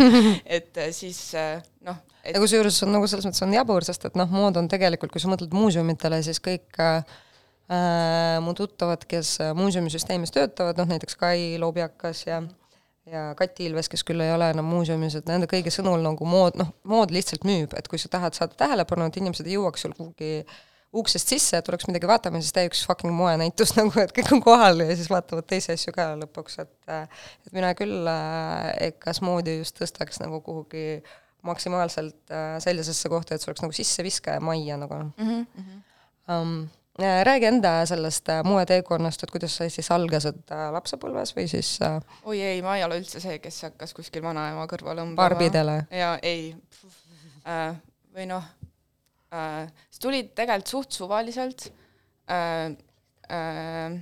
[0.58, 2.34] et äh, siis äh, noh et....
[2.34, 5.22] ja kusjuures on nagu selles mõttes on jabur, sest et noh, mood on tegelikult, kui
[5.22, 7.16] sa mõtled muuseumitele, siis kõik äh,
[7.70, 12.42] äh, mu tuttavad, kes äh, muuseumisüsteemis töötavad, noh näiteks Kai Lobjakas ja
[13.06, 16.56] ja Kati Ilves, kes küll ei ole enam muuseumis, et nende kõigi sõnul nagu mood,
[16.58, 19.94] noh, mood lihtsalt müüb, et kui sa tahad saada tähelepanu, et inimesed ei jõuaks sul
[19.94, 20.42] kuhugi
[20.96, 24.42] uksest sisse, et tuleks midagi vaatama, siis tee üks fucking moenäitus nagu, et kõik on
[24.44, 28.08] kohal ja siis vaatavad teisi asju ka lõpuks, et et mina küll
[28.88, 31.02] EKA-s moodi just tõstaks nagu kuhugi
[31.46, 35.46] maksimaalselt äh, sellisesse kohta, et see oleks nagu sisseviskaja majja nagu mm.
[35.46, 35.84] -hmm.
[36.26, 36.66] Um,
[37.02, 41.74] Äh, räägi enda sellest moeteekonnast, et kuidas sa siis algasid lapsepõlves või siis
[42.24, 45.16] oi ei, ma ei ole üldse see, kes hakkas kuskil vanaema kõrval õmbama.
[45.18, 45.74] barbidele?
[45.92, 46.54] jaa, ei
[48.16, 48.48] või noh
[49.36, 51.70] äh,, see tuli tegelikult suht suvaliselt
[52.30, 52.74] äh,.
[53.26, 53.96] Äh,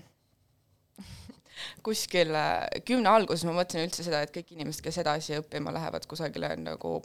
[1.85, 2.33] kuskil
[2.89, 6.99] kümne alguses ma mõtlesin üldse seda, et kõik inimesed, kes edasi õppima lähevad kusagile nagu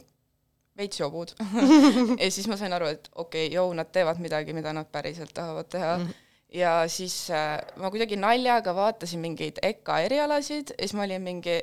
[0.78, 1.34] veits jobud
[2.22, 5.34] ja siis ma sain aru, et okei okay,, jõu, nad teevad midagi, mida nad päriselt
[5.36, 6.06] tahavad teha mm.
[6.06, 6.26] -hmm.
[6.60, 11.60] ja siis äh, ma kuidagi naljaga vaatasin mingeid EKA erialasid ja siis ma olin mingi,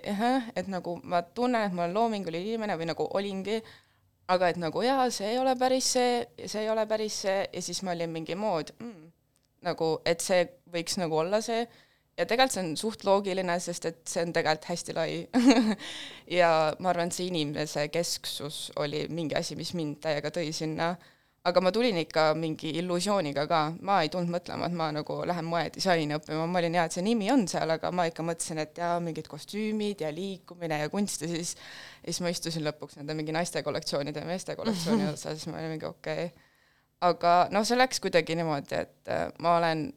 [0.55, 3.61] et nagu ma tunnen, et ma olen loominguline inimene või nagu olingi,
[4.33, 7.43] aga et nagu jaa, see ei ole päris see see ei ole päris see.
[7.53, 9.11] Ja siis ma olin mingi mood mm,,
[9.67, 11.67] nagu et see võiks nagu olla see.
[12.17, 15.11] Ja tegelikult see on suht loogiline, sest et see on tegelikult hästi lai.
[16.39, 20.95] Ja ma arvan, et see inimese kesksus oli mingi asi, mis mind täiega tõi sinna,
[21.47, 25.47] aga ma tulin ikka mingi illusiooniga ka, ma ei tulnud mõtlema, et ma nagu lähen
[25.47, 28.81] moedisaini õppima, ma olin hea, et see nimi on seal, aga ma ikka mõtlesin, et
[28.81, 31.23] jaa, mingid kostüümid ja liikumine ja kunst.
[31.23, 31.55] Ja siis
[32.07, 35.75] siis ma istusin lõpuks nende mingi naiste kollektsioonide ja meeste kollektsiooni otsa, siis ma olin
[35.75, 36.27] mingi okei.
[36.27, 36.47] Okay..
[37.07, 39.87] aga noh, see läks kuidagi niimoodi, et äh, ma olen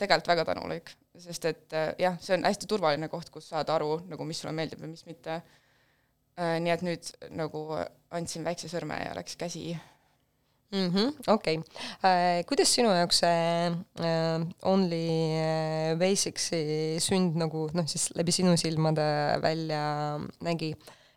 [0.00, 0.94] tegelikult väga tänulik.
[1.16, 4.54] Sest et äh, jah, see on hästi turvaline koht, kus saada aru nagu, mis sulle
[4.56, 5.40] meeldib ja mis mitte.
[6.36, 7.66] Äh, nii et nüüd nagu
[8.14, 9.70] andsin väikse sõrme ja läks käsi
[10.72, 11.14] mm -hmm,.
[11.26, 11.64] okei okay.
[12.04, 13.66] äh,, kuidas sinu jaoks see
[14.00, 20.74] äh, Only äh, Basics'i sünd nagu noh, siis läbi sinu silmade välja nägi,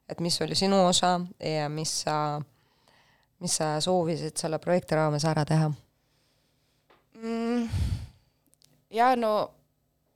[0.09, 2.41] et mis oli sinu osa ja mis sa,
[3.39, 5.71] mis sa soovisid selle projekti raames ära teha
[7.21, 7.69] mm,?
[8.91, 9.58] ja no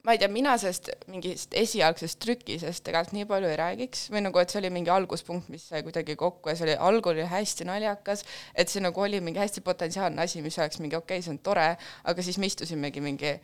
[0.03, 4.41] ma ei tea, mina sellest mingist esialgsest trükisest tegelikult nii palju ei räägiks või nagu,
[4.41, 7.67] et see oli mingi alguspunkt, mis sai kuidagi kokku ja see oli, algul oli hästi
[7.69, 11.31] naljakas, et see nagu oli mingi hästi potentsiaalne asi, mis oleks mingi okei okay,, see
[11.31, 11.69] on tore,
[12.03, 13.37] aga siis me istusimegi mingi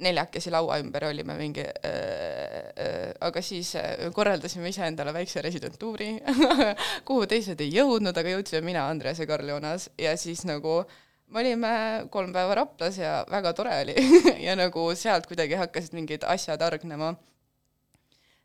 [0.00, 6.14] neljakesi laua ümber olime mingi äh, äh, aga siis äh, korraldasime iseendale väikse residentuuri
[7.08, 11.02] kuhu teised ei jõudnud, aga jõudsime mina, Andres ja Karl Joonas ja siis nagu äh,
[11.26, 11.70] me olime
[12.10, 13.94] kolm päeva Raplas ja väga tore oli
[14.46, 17.14] ja nagu sealt kuidagi hakkasid mingid asjad hargnema.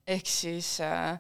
[0.08, 1.20] ehk siis äh,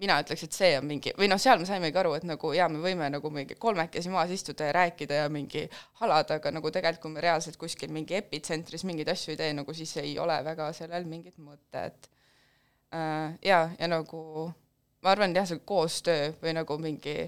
[0.00, 2.66] mina ütleks, et see on mingi, või noh, seal me saimegi aru, et nagu jaa,
[2.72, 5.68] me võime nagu mingi kolmekesi maas istuda ja rääkida ja mingi
[6.00, 9.76] halada, aga nagu tegelikult, kui me reaalselt kuskil mingi epitsentris mingeid asju ei tee, nagu
[9.76, 12.10] siis ei ole väga sellel mingit mõtet
[12.90, 13.38] äh,.
[13.44, 14.50] jaa, ja nagu
[15.04, 17.18] ma arvan, jah, see koostöö või nagu mingi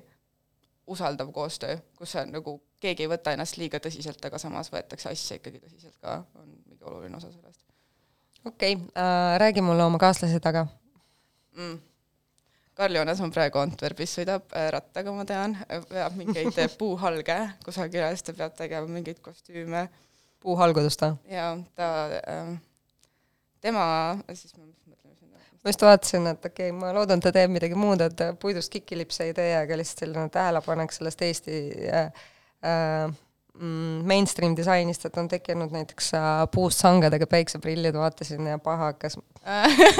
[0.90, 5.40] usaldav koostöö, kus sa nagu keegi ei võta ennast liiga tõsiselt, aga samas võetakse asja
[5.40, 7.62] ikkagi tõsiselt ka, on mingi oluline osa sellest.
[8.44, 10.66] okei okay, äh,, räägi mulle oma kaaslase taga
[11.56, 11.76] mm..
[12.76, 15.54] Karl Joonas on praegu Antwerpis, sõidab äh, rattaga, ma tean,
[15.88, 19.86] veab mingeid puuhalge kusagile, siis ta peab tegema mingeid kostüüme.
[20.44, 21.20] puuhalgudest või?
[21.32, 22.56] jaa, ta äh,,
[23.64, 23.86] tema,
[24.34, 24.66] siis ma
[25.66, 29.26] ma just vaatasin, et okei okay,, ma loodan, ta teeb midagi muud, et puidust kikilipse
[29.26, 31.56] ei tee, aga lihtsalt selline tähelepanek sellest Eesti
[31.90, 32.26] äh, äh,
[34.04, 39.16] mainstream disainist, et on tekkinud näiteks äh, puust sangadega päikseprillid, vaatasin ja paha hakkas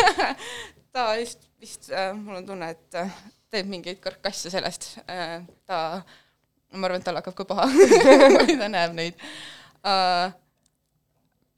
[0.97, 3.13] ta vist, vist äh,, mul on tunne, et äh,
[3.53, 4.97] teeb mingeid karkasse sellest.
[5.11, 6.03] Äh,, ta,
[6.73, 7.69] ma arvan, et tal hakkab ka paha
[8.41, 9.23] kui ta näeb neid.
[9.87, 10.35] Äh,.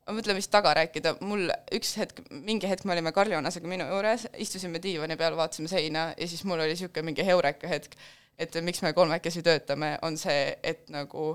[0.09, 3.89] ma mõtlen, mis taga rääkida, mul üks hetk, mingi hetk me olime Karl Joonasega minu
[3.91, 7.99] juures, istusime diivani peal, vaatasime seina ja siis mul oli niisugune mingi heureka hetk,
[8.39, 11.32] et miks me kolmekesi töötame, on see, et nagu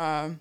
[0.00, 0.32] äh,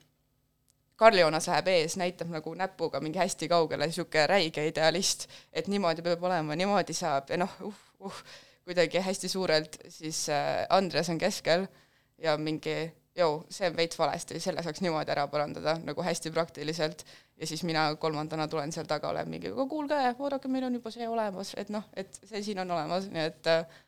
[1.01, 6.05] Karl Joonas läheb ees, näitab nagu näpuga mingi hästi kaugele, niisugune räige idealist, et niimoodi
[6.05, 8.23] peab olema, niimoodi saab ja noh, uh, uh,
[8.69, 11.65] kuidagi hästi suurelt, siis äh, Andres on keskel
[12.21, 12.75] ja mingi
[13.17, 17.01] jõu, see on veits valesti, selle saaks niimoodi ära parandada, nagu hästi praktiliselt,
[17.37, 21.09] ja siis mina kolmandana tulen seal taga, olen mingi, kuulge, vaadake, meil on juba see
[21.09, 23.81] olemas, et noh, et see siin on olemas, nii et äh,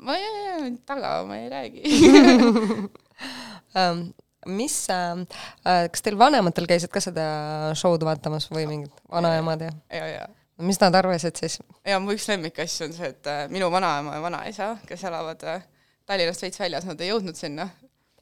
[0.00, 1.82] ma ei, taga ma ei räägi
[3.78, 4.06] um,
[4.58, 5.24] mis äh,,
[5.64, 7.26] kas teil vanematel käisid ka seda
[7.78, 9.74] show'd vaatamas või mingid vanaemad ja?
[9.94, 10.26] ja, ja
[10.58, 11.58] mis nad arvasid siis?
[11.86, 15.64] ja mu üks lemmikasju on see, et äh, minu vanaema ja vanaisa, kes elavad äh,
[16.04, 17.68] Tallinnast veits väljas, nad ei jõudnud sinna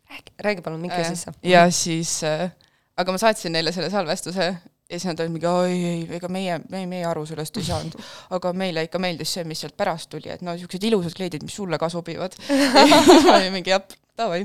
[0.06, 1.34] räägi, räägi palun mikri sisse.
[1.46, 2.50] ja siis äh,,
[2.96, 4.52] aga ma saatsin neile selle salvestuse
[4.90, 7.96] ja siis nad olid mingi oi ei, ega meie, me, meie aru sellest ei saanud.
[8.36, 11.56] aga meile ikka meeldis see, mis sealt pärast tuli, et no niisugused ilusad kleidid, mis
[11.56, 12.36] sulle ka sobivad.
[13.56, 13.84] mingi jah,
[14.18, 14.42] davai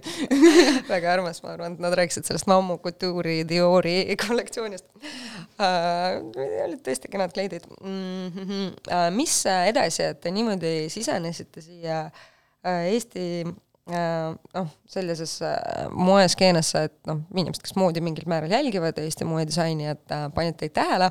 [0.88, 6.22] väga armas, ma arvan, et nad rääkisid sellest Mammu Couture'i Diori kollektsioonist uh,.
[6.64, 8.32] olid tõesti kenad kleidid mm.
[8.32, 8.74] -hmm.
[8.88, 13.44] Uh, mis edasi, et niimoodi sisenesite siia uh, Eesti
[13.92, 20.16] noh, sellises äh, moeskeenesse, et noh, inimesed, kes moodi mingil määral jälgivad Eesti moedisaini, et
[20.16, 21.10] äh, panid teid tähele,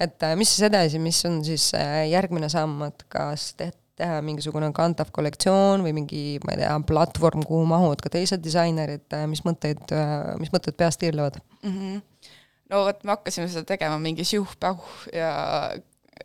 [0.00, 1.70] et mis siis edasi, mis on siis
[2.10, 7.42] järgmine samm, et kas teht-, teha mingisugune kantav kollektsioon või mingi, ma ei tea, platvorm,
[7.46, 9.94] kuhu mahuvad ka teised disainerid, mis mõtteid,
[10.38, 11.72] mis mõtted peas tiirlevad mm?
[11.72, 12.28] -hmm.
[12.70, 15.32] no vot, me hakkasime seda tegema mingi siuh-päuh ja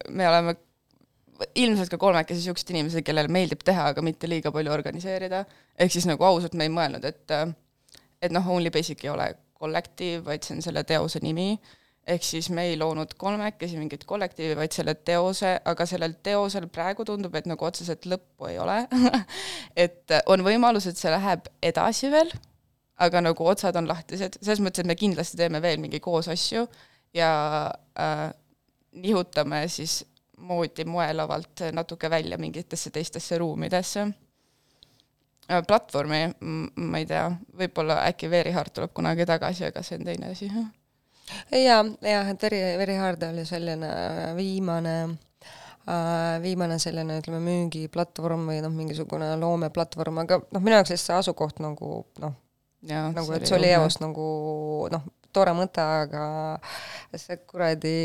[0.09, 0.55] me oleme
[1.55, 5.43] ilmselt ka kolmekesi niisugused inimesed, kellele meeldib teha, aga mitte liiga palju organiseerida,
[5.79, 7.37] ehk siis nagu ausalt me ei mõelnud, et
[8.23, 11.57] et noh, Only Basic ei ole kollektiiv, vaid see on selle teose nimi,
[12.07, 17.05] ehk siis me ei loonud kolmekesi mingit kollektiivi, vaid selle teose, aga sellel teosel praegu
[17.07, 18.81] tundub, et nagu otseselt lõppu ei ole.
[19.85, 22.31] Et on võimalus, et see läheb edasi veel,
[23.03, 26.67] aga nagu otsad on lahtised, selles mõttes, et me kindlasti teeme veel mingi koos asju
[27.15, 27.31] ja
[27.99, 28.27] äh,
[28.93, 30.03] nihutame siis
[30.43, 34.07] moodi moelavalt natuke välja mingitesse teistesse ruumidesse.
[35.51, 36.21] Äh, platvormi,
[36.75, 37.25] ma ei tea,
[37.59, 40.47] võib-olla äkki Veerihaart tuleb kunagi tagasi, aga see on teine asi.
[41.51, 43.89] ja, jah, et Veri, Verihaard oli selline
[44.37, 44.95] viimane
[45.87, 51.17] äh, viimane selline, ütleme, müügiplatvorm või noh, mingisugune loomeplatvorm, aga noh, minu jaoks siis see
[51.17, 52.39] asukoht nagu noh,
[52.87, 54.27] nagu et see oli eos nagu
[54.95, 57.95] noh, tore mõte, aga see kuradi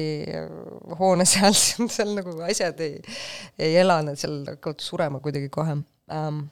[0.99, 1.57] hoone seal,
[1.97, 3.01] seal nagu asjad ei,
[3.61, 5.79] ei ela, nad seal hakkavad surema kuidagi kohe
[6.12, 6.47] ähm,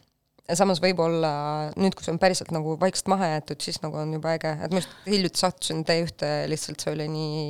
[0.47, 1.33] ja samas võib-olla
[1.79, 4.73] nüüd, kui see on päriselt nagu vaikselt maha jäetud, siis nagu on juba äge, et
[4.73, 7.45] ma just hiljuti sattusin T1-te, lihtsalt see oli nii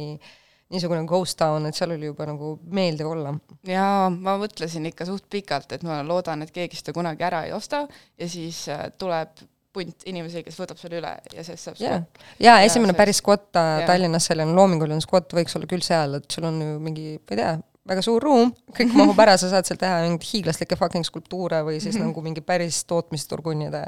[0.74, 3.36] niisugune ghost town, et seal oli juba nagu meeldiv olla.
[3.68, 7.54] jaa, ma mõtlesin ikka suht pikalt, et ma loodan, et keegi seda kunagi ära ei
[7.54, 7.84] osta
[8.18, 9.44] ja siis äh, tuleb
[9.76, 12.04] punt inimesi, kes võtab selle üle ja sellest saab yeah.
[12.42, 13.84] jaa, esimene ja päris skvot yeah.
[13.88, 17.40] Tallinnas, selline loominguline skvot võiks olla küll seal, et sul on ju mingi, ma ei
[17.42, 17.50] tea,
[17.92, 21.78] väga suur ruum, kõik mahub ära, sa saad seal teha mingeid hiiglaslikke fucking skulptuure või
[21.78, 22.12] siis mm -hmm.
[22.12, 23.82] nagu mingi päris tootmisturgunnide,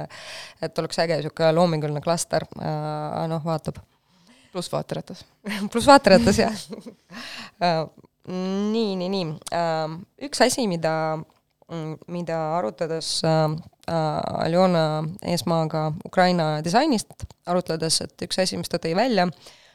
[0.62, 3.80] et oleks äge niisugune loominguline klaster äh,, noh, vaatab.
[4.52, 5.24] pluss vaateratas
[5.72, 6.62] pluss vaateratas, jah
[7.64, 7.82] äh,
[8.28, 9.26] nii, nii, nii
[9.56, 9.98] äh,.
[10.28, 10.94] üks asi, mida
[11.68, 13.56] Mm, mida arutades äh, äh,
[13.88, 14.82] Aljona
[15.24, 19.28] Eesmaaga Ukraina disainist arutledes, et üks asi, mis ta tõi välja,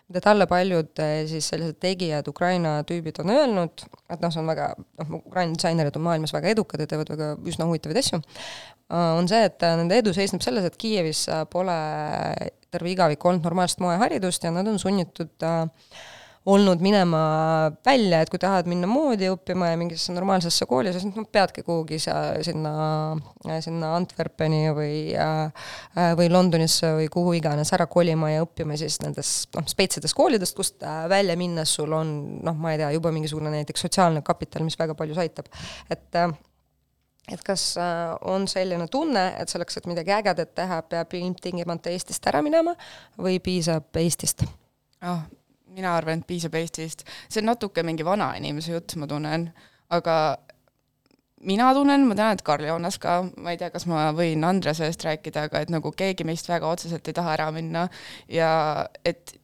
[0.10, 4.52] mida talle paljud äh, siis sellised tegijad, Ukraina tüübid on öelnud, et noh, see on
[4.52, 8.22] väga, noh, Ukraina disainerid on maailmas väga edukad ja teevad väga üsna huvitavaid asju,
[8.94, 11.78] on see, et nende edu seisneb selles, et Kiievis pole
[12.74, 15.66] terve igavik olnud normaalset moeharidust ja nad on sunnitud äh,
[16.46, 17.20] olnud minema
[17.86, 22.00] välja, et kui tahad minna moodi õppima ja mingisse normaalsesse kooli, siis noh, peadki kuhugi
[22.04, 22.74] sa, sinna,
[23.64, 25.70] sinna Antwerpeni või äh,
[26.20, 30.84] või Londonisse või kuhu iganes ära kolima ja õppima siis nendes noh, spetsides koolidest, kust
[30.84, 32.12] äh, välja minnes sul on
[32.44, 35.48] noh, ma ei tea, juba mingisugune näiteks sotsiaalne kapital, mis väga palju aitab.
[35.90, 36.34] et äh,
[37.32, 37.78] et kas
[38.28, 42.76] on selline tunne, et selleks, et midagi ägedat teha, peab ilmtingimata Eestist ära minema
[43.16, 44.44] või piisab Eestist?
[45.08, 45.24] oh,
[45.74, 47.06] mina arvan, et piisab Eestist.
[47.30, 49.50] see on natuke mingi vanainimese jutt, ma tunnen,
[49.90, 50.18] aga
[51.44, 54.88] mina tunnen, ma tean, et Karl Joonas ka, ma ei tea, kas ma võin Andrese
[54.88, 57.88] eest rääkida, aga et nagu keegi meist väga otseselt ei taha ära minna.
[58.32, 58.52] Ja
[59.06, 59.36] et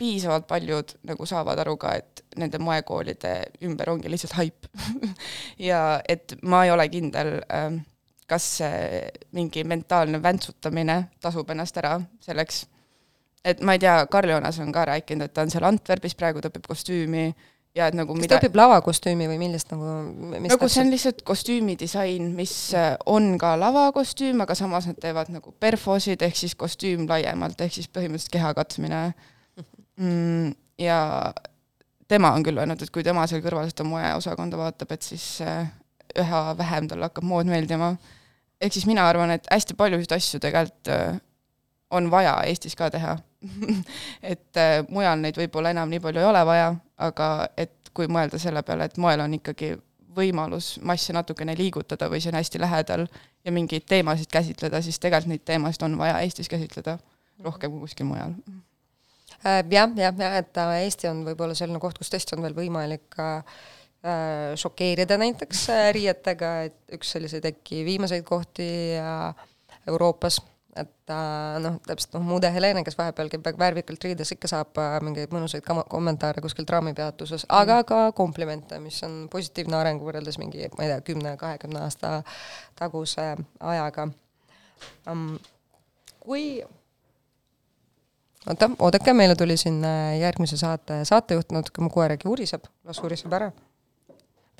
[0.00, 3.34] piisavalt paljud nagu saavad aru ka, et nende moekoolide
[3.68, 4.68] ümber ongi lihtsalt haip.
[5.70, 7.80] Ja et ma ei ole kindel äh,,
[8.30, 9.00] kas see
[9.36, 12.62] mingi mentaalne väntsutamine tasub ennast ära selleks
[13.44, 16.42] et ma ei tea, Karl Joonas on ka rääkinud, et ta on seal Antwerpis praegu,
[16.42, 17.24] ta õpib kostüümi
[17.76, 19.92] ja et nagu kas mida ta õpib lavakostüümi või millest nagu,
[20.32, 25.30] mis nagu see on lihtsalt kostüümidisain, mis äh, on ka lavakostüüm, aga samas nad teevad
[25.32, 29.02] nagu perfosid, ehk siis kostüüm laiemalt, ehk siis põhimõtteliselt keha katsmine
[29.96, 30.52] mm,.
[30.82, 30.98] ja
[32.10, 35.70] tema on küll öelnud, et kui tema seal kõrval seda moeosakonda vaatab, et siis äh,
[36.18, 37.94] üha vähem talle hakkab mood meeldima.
[38.60, 41.20] ehk siis mina arvan, et hästi paljusid asju tegelikult äh,
[41.90, 43.16] on vaja Eestis ka teha
[44.32, 48.38] et äh, mujal neid võib-olla enam nii palju ei ole vaja, aga et kui mõelda
[48.38, 49.74] selle peale, et moel on ikkagi
[50.16, 53.06] võimalus masse natukene liigutada või see on hästi lähedal
[53.44, 56.98] ja mingeid teemasid käsitleda, siis tegelikult neid teemasid on vaja Eestis käsitleda
[57.44, 58.34] rohkem kui kuskil mujal.
[59.40, 62.56] Äh, jah, jah, jah, et äh, Eesti on võib-olla selline koht, kus tõesti on veel
[62.56, 63.60] võimalik äh,
[64.60, 68.68] šokeerida näiteks äh, riietega, et üks selliseid äkki viimaseid kohti
[69.88, 70.42] Euroopas
[70.76, 74.78] et äh, noh, täpselt noh, Muude Helene, kes vahepeal käib väga värvikalt riides, ikka saab
[74.78, 80.38] äh, mingeid mõnusaid kommentaare kuskil traamipeatuses mm., aga ka komplimente, mis on positiivne areng võrreldes
[80.38, 82.20] mingi, ma ei tea, kümne-kahekümne aasta
[82.78, 84.10] taguse ajaga
[85.10, 85.32] um,.
[86.20, 86.60] kui
[88.46, 93.02] oota, oodake, meile tuli siin äh, järgmise saate saatejuht, natuke mu koer äkki uriseb, las
[93.02, 93.50] uriseb ära.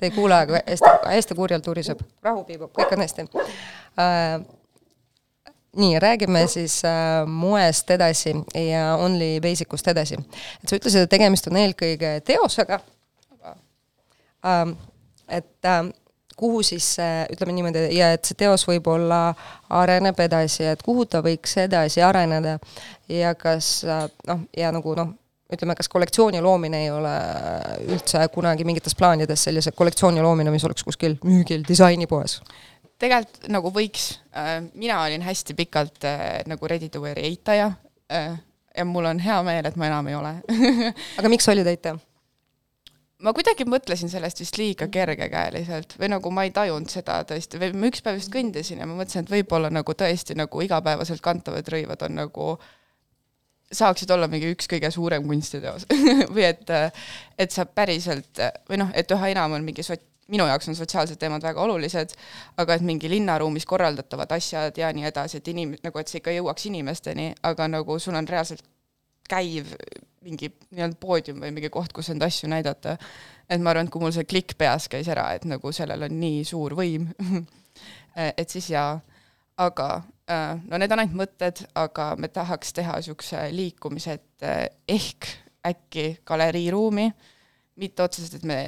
[0.01, 4.41] Te ei kuule, aga hästi, hästi kurjalt uriseb, rahu piibub, kõik on hästi uh,
[5.77, 10.17] nii, räägime siis äh, moest edasi ja Only Basic ust edasi.
[10.63, 12.79] et sa ütlesid, et tegemist on eelkõige teosega
[14.45, 14.75] ähm,,
[15.29, 15.85] et äh,
[16.41, 19.21] kuhu siis äh, ütleme niimoodi, ja et see teos võib-olla
[19.69, 22.57] areneb edasi, et kuhu ta võiks edasi areneda
[23.09, 25.13] ja kas äh, noh, ja nagu noh,
[25.51, 27.13] ütleme, kas kollektsiooni loomine ei ole
[27.91, 32.39] üldse kunagi mingites plaanides sellise kollektsiooni loomine, mis oleks kuskil müügil disainipoes?
[33.01, 37.71] Tegelikult nagu võiks, äh, mina olin hästi pikalt äh, nagu ready to wear'i eitaja
[38.11, 38.37] äh,
[38.77, 40.37] ja mul on hea meel, et ma enam ei ole
[41.19, 41.97] aga miks olid eitaja?
[43.21, 47.73] ma kuidagi mõtlesin sellest vist liiga kergekäeliselt või nagu ma ei tajunud seda tõesti või
[47.77, 51.67] ma üks päev just kõndisin ja ma mõtlesin, et võib-olla nagu tõesti nagu igapäevaselt kantavad
[51.73, 52.53] rõivad on nagu
[53.71, 55.85] saaksid olla mingi üks kõige suurem kunstiteos
[56.35, 56.73] või et,
[57.39, 61.19] et sa päriselt või noh, et üha enam on mingi sot-, minu jaoks on sotsiaalsed
[61.19, 62.13] teemad väga olulised,
[62.61, 66.35] aga et mingi linnaruumis korraldatavad asjad ja nii edasi, et inim-, nagu et see ikka
[66.37, 68.63] jõuaks inimesteni, aga nagu sul on reaalselt
[69.31, 69.73] käiv
[70.21, 72.97] mingi nii-öelda poodium või mingi koht, kus neid asju näidata.
[73.49, 76.19] et ma arvan, et kui mul see klikk peas käis ära, et nagu sellel on
[76.19, 77.07] nii suur võim
[78.41, 78.99] et siis jaa,
[79.57, 79.87] aga
[80.29, 85.29] äh, no need on ainult mõtted, aga me tahaks teha niisuguse liikumise, et äh, ehk
[85.67, 87.11] äkki galeriiruumi,
[87.81, 88.59] mitte otseselt, et me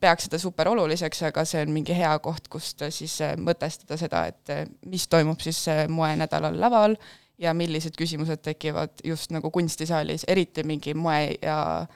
[0.00, 4.26] peaks seda super oluliseks, aga see on mingi hea koht, kust siis äh, mõtestada seda,
[4.32, 6.96] et äh, mis toimub siis äh, moenädalal laval
[7.38, 11.86] ja millised küsimused tekivad just nagu kunstisaalis, eriti mingi moe ja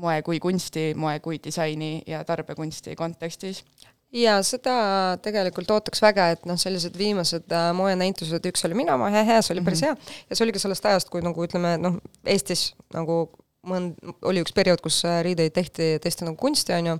[0.00, 3.64] moe kui kunsti, moe kui disaini ja tarbekunsti kontekstis
[4.12, 4.74] ja seda
[5.24, 9.54] tegelikult ootaks väga, et noh, sellised viimased äh, moenäitused, üks oli minu oma, hea, see
[9.56, 9.96] oli päris -hmm.
[9.96, 13.24] hea ja see oligi sellest ajast, kui nagu ütleme, noh, Eestis nagu
[13.68, 16.96] mõnd-, oli üks periood, kus äh, riideid tehti tõesti nagu kunsti, on ju,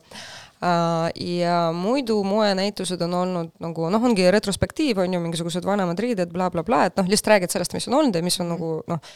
[0.63, 1.09] äh,
[1.43, 6.49] ja muidu moenäitused on olnud nagu noh, ongi retrospektiiv, on ju, mingisugused vanemad riided bla,
[6.51, 9.15] bla, blablabla, et noh, lihtsalt räägid sellest, mis on olnud ja mis on nagu noh,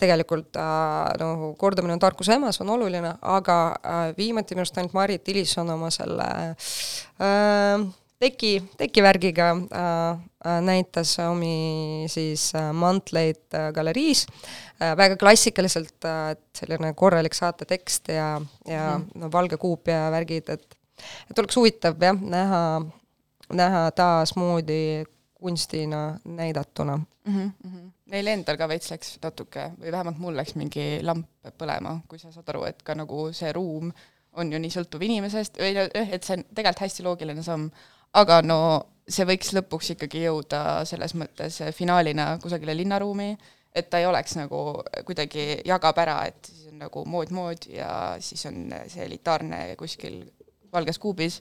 [0.00, 0.56] tegelikult
[1.20, 3.58] nagu kordamine on tarkuse ema, see on oluline, aga
[4.18, 6.26] viimati minu arust ainult Marit Tilison oma selle
[7.22, 7.84] äh,
[8.24, 9.88] teki, tekivärgiga äh,
[10.46, 14.26] äh, näitas omi siis äh, mantleid galeriis
[14.80, 18.34] väga klassikaliselt et selline korralik saate tekst ja,
[18.68, 19.20] ja mm.
[19.22, 20.78] no valge kuup ja värgid, et
[21.30, 22.62] et oleks huvitav jah, näha,
[23.52, 25.04] näha taasmoodi
[25.34, 27.50] kunstina näidatuna mm.
[27.50, 27.90] -hmm.
[28.06, 31.26] Neil endal ka veits läks natuke või vähemalt mul läks mingi lamp
[31.58, 33.92] põlema, kui sa saad aru, et ka nagu see ruum
[34.32, 37.70] on ju nii sõltuv inimesest, või et see on tegelikult hästi loogiline samm,
[38.20, 38.58] aga no
[39.08, 43.34] see võiks lõpuks ikkagi jõuda selles mõttes finaalina kusagile linnaruumi,
[43.74, 44.60] et ta ei oleks nagu
[45.04, 47.90] kuidagi jagab ära, et siis on nagu mood-mood ja
[48.24, 50.22] siis on see elitaarne kuskil
[50.74, 51.40] valges kuubis,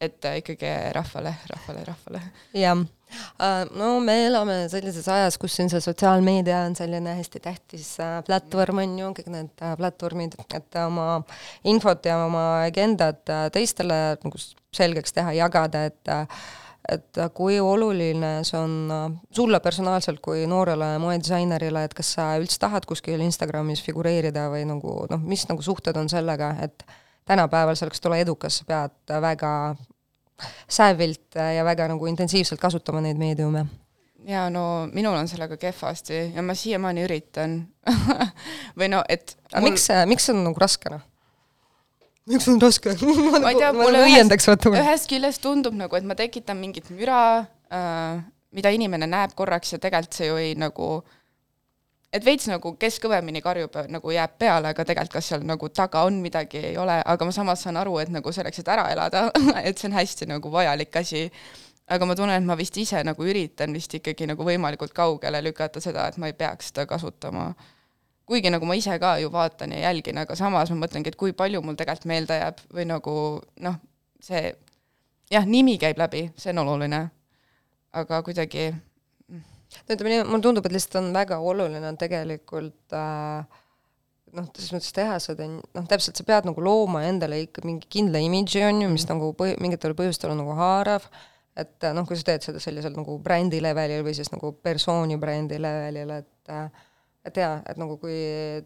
[0.00, 2.22] et ikkagi rahvale, rahvale, rahvale.
[2.56, 2.82] jah,
[3.76, 8.82] no me elame sellises ajas, kus siin see sotsiaalmeedia on selline hästi tähtis äh, platvorm,
[8.82, 11.08] on ju, kõik need äh, platvormid, et oma
[11.68, 14.40] infot ja oma agendat teistele nagu
[14.76, 16.16] selgeks teha, jagada, et
[16.86, 22.86] et kui oluline see on sulle personaalselt kui noorele moedisainerile, et kas sa üldse tahad
[22.86, 26.86] kuskil Instagramis figureerida või nagu noh, mis nagu suhted on sellega, et
[27.26, 29.50] tänapäeval selleks, et olla edukas, sa pead väga
[30.68, 33.66] säävilt ja väga nagu intensiivselt kasutama neid meediume.
[34.26, 37.60] jaa, no minul on sellega kehvasti ja ma siiamaani üritan
[38.78, 41.04] või no, et aga mul- miks see, miks see on nagu raske noh?
[42.26, 42.96] miks on raske?
[43.32, 44.72] ma ma ei tea, nagu mulle õiendaks vaata.
[44.82, 47.20] ühest küljest tundub nagu, et ma tekitan mingit müra
[47.70, 48.24] äh,,
[48.56, 50.90] mida inimene näeb korraks ja tegelikult see ju ei nagu,
[52.16, 56.02] et veits nagu kes kõvemini karjub, nagu jääb peale, aga tegelikult kas seal nagu taga
[56.08, 59.28] on midagi, ei ole, aga ma samas saan aru, et nagu selleks, et ära elada,
[59.68, 61.26] et see on hästi nagu vajalik asi
[61.86, 65.82] aga ma tunnen, et ma vist ise nagu üritan vist ikkagi nagu võimalikult kaugele lükata
[65.82, 67.52] seda, et ma ei peaks seda kasutama.
[68.26, 71.32] kuigi nagu ma ise ka ju vaatan ja jälgin, aga samas ma mõtlengi, et kui
[71.32, 73.14] palju mul tegelikult meelde jääb või nagu
[73.62, 73.76] noh,
[74.20, 74.50] see
[75.30, 77.08] jah, nimi käib läbi, see on oluline.
[77.92, 78.74] aga kuidagi
[79.84, 83.62] no ütleme nii, mulle tundub, et lihtsalt on väga oluline on tegelikult äh,
[84.36, 88.22] noh, selles mõttes teha seda, noh täpselt sa pead nagu looma endale ikka mingi kindla
[88.24, 91.06] imidži on ju, mis nagu põh-, mingitel põhjustel on nagu haarav,
[91.56, 95.18] et äh, noh, kui sa teed seda sellisel nagu brändi levelil või siis nagu persooni
[95.20, 96.85] brändi levelil, et äh,
[97.26, 98.16] et jaa, et nagu kui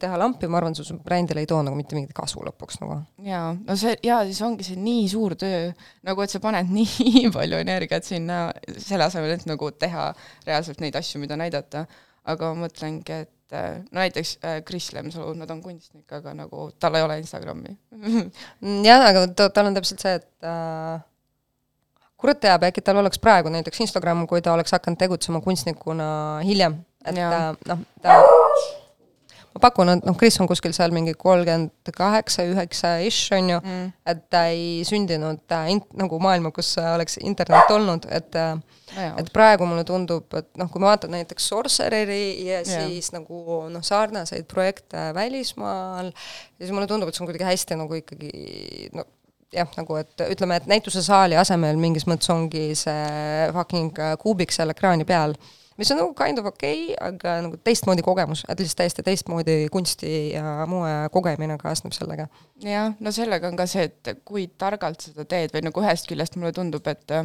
[0.00, 3.00] teha lampi, ma arvan, see brändile ei too nagu mitte mingit kasu lõpuks nagu.
[3.26, 5.72] jaa, no see jaa, siis ongi see nii suur töö,
[6.06, 8.46] nagu et sa paned nii palju energiat sinna
[8.76, 10.10] selle asemel, et nagu teha
[10.46, 11.86] reaalselt neid asju, mida näidata.
[12.30, 16.68] aga ma mõtlengi, et äh, no näiteks äh, Kris Lemsalu, nad on kunstnik, aga nagu
[16.78, 21.00] tal ei ole Instagrami Mm, jah, aga ta, tal on täpselt see, et äh,
[22.20, 26.06] kurat teab, äkki tal oleks praegu näiteks Instagram, kui ta oleks hakanud tegutsema kunstnikuna
[26.44, 26.76] hiljem,
[27.06, 27.54] et Jaa.
[27.64, 28.20] ta noh, ta
[29.50, 33.58] ma pakun, et noh, Kris on kuskil seal mingi kolmkümmend kaheksa, üheksa ish on ju
[33.58, 38.52] mm., et ta ei sündinud int-, nagu maailma, kus oleks internet olnud, et äh,
[38.94, 39.16] Nojah.
[39.22, 42.86] et praegu mulle tundub, et noh, kui ma vaatan näiteks Sorcereri ja Jah.
[42.86, 46.12] siis nagu noh, sarnaseid projekte välismaal,
[46.58, 49.06] siis mulle tundub, et see on kuidagi hästi nagu ikkagi no
[49.50, 54.70] jah, nagu et ütleme, et näitusesaali asemel mingis mõttes ongi see fucking äh, kuubik seal
[54.70, 55.34] ekraani peal,
[55.80, 59.56] mis on nagu kind of okei okay,, aga nagu teistmoodi kogemus, et lihtsalt täiesti teistmoodi
[59.72, 62.28] kunsti ja moe kogemine kaasneb sellega.
[62.64, 66.36] jah, no sellega on ka see, et kui targalt seda teed või nagu ühest küljest
[66.36, 67.16] mulle tundub, et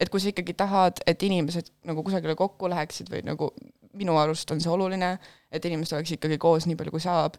[0.00, 3.50] et kui sa ikkagi tahad, et inimesed nagu kusagile kokku läheksid või nagu
[3.94, 5.14] minu arust on see oluline,
[5.54, 7.38] et inimesed oleks ikkagi koos nii palju, kui saab,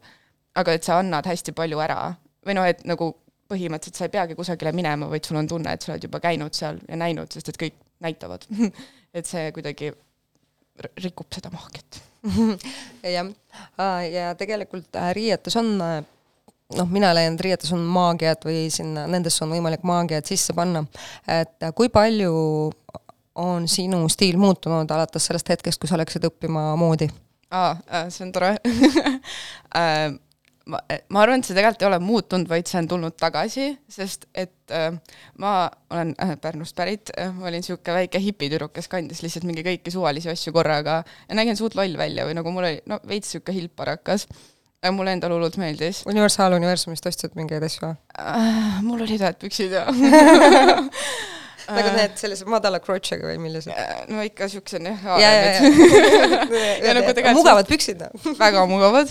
[0.55, 1.99] aga et sa annad hästi palju ära
[2.45, 3.11] või noh, et nagu
[3.51, 6.55] põhimõtteliselt sa ei peagi kusagile minema, vaid sul on tunne, et sa oled juba käinud
[6.57, 8.47] seal ja näinud, sest et kõik näitavad.
[9.17, 9.91] et see kuidagi
[11.03, 12.01] rikub seda maagiat.
[13.15, 13.29] jah,
[14.09, 15.99] ja tegelikult äh, riietes on äh,
[16.77, 20.85] noh, mina leian, et riietes on maagiat või sinna, nendesse on võimalik maagiat sisse panna.
[21.27, 22.33] et äh, kui palju
[23.35, 27.09] on sinu stiil muutunud alates sellest hetkest, kui sa läksid õppima moodi?
[27.51, 28.55] aa, see on tore
[30.71, 30.79] ma,
[31.13, 34.73] ma arvan, et see tegelikult ei ole muutunud, vaid see on tulnud tagasi, sest et
[34.73, 34.89] äh,
[35.41, 35.53] ma
[35.93, 39.93] olen äh, Pärnust pärit äh,, ma olin niisugune väike hipitüdruk, kes kandis lihtsalt mingi kõiki
[39.93, 43.59] suvalisi asju korraga ja nägin suht loll välja või nagu mul oli no veits niisugune
[43.59, 44.27] hilparakas.
[44.93, 48.81] mulle endale hullult meeldis Universal Universumist ostsid mingeid asju äh,.
[48.85, 49.87] mul olid head püksid ja
[51.73, 53.73] nagu need sellise madala crotch'iga või millised?
[53.73, 58.05] Äh, no ikka siuksed jah, ja, ja, nagu tegelikult- mugavad püksid.
[58.37, 59.09] väga mugavad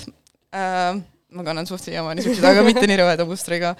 [0.54, 1.02] äh,.
[1.34, 3.74] Ma kannan suht siiamaani siukseid, aga mitte nii rõveda mustriga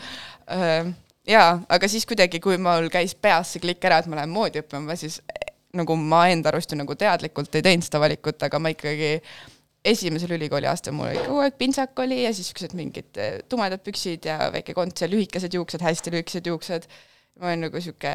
[0.50, 0.92] äh,.
[1.28, 4.62] jaa, aga siis kuidagi, kui mul käis peas see klikk ära, et ma lähen moodi
[4.62, 5.20] õppima, siis
[5.74, 9.16] nagu ma enda arust ju nagu teadlikult ei teinud seda valikut, aga ma ikkagi
[9.84, 13.82] esimesel ülikooli aastal mul oli kogu aeg pintsak oli ja siis siuksed mingid eh, tumedad
[13.84, 16.88] püksid ja väike kont ja lühikesed juuksed, hästi lühikesed juuksed.
[17.40, 18.12] ma olin nagu sihuke.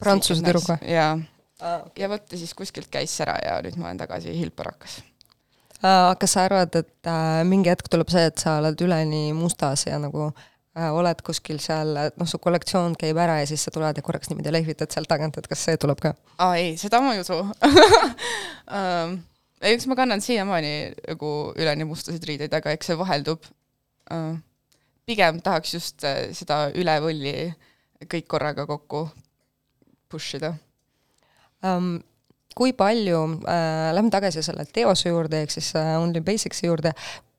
[0.00, 0.92] Prantsuse tüdruk või?
[0.92, 1.12] jaa,
[1.96, 4.98] ja vot ja siis kuskilt käis see ära ja nüüd ma olen tagasi hilparakas
[6.20, 9.98] kas sa arvad, et äh, mingi hetk tuleb see, et sa oled üleni mustas ja
[10.02, 14.04] nagu äh, oled kuskil seal, noh, su kollektsioon käib ära ja siis sa tuled ja
[14.04, 16.14] korraks niimoodi lehvitad sealt tagant, et kas see tuleb ka?
[16.42, 17.38] aa ei, seda ma ei usu
[18.78, 19.18] um,.
[19.66, 20.74] eks ma kannan siiamaani
[21.08, 23.46] nagu üleni mustasid riideid, aga eks see vaheldub
[24.14, 24.34] uh,.
[25.06, 26.08] pigem tahaks just
[26.40, 27.36] seda üle võlli
[28.10, 29.06] kõik korraga kokku
[30.08, 30.54] push ida.
[31.64, 31.96] um,.
[32.56, 36.94] Kui palju äh,, lähme tagasi selle teose juurde, ehk siis äh, Only Basics'i juurde,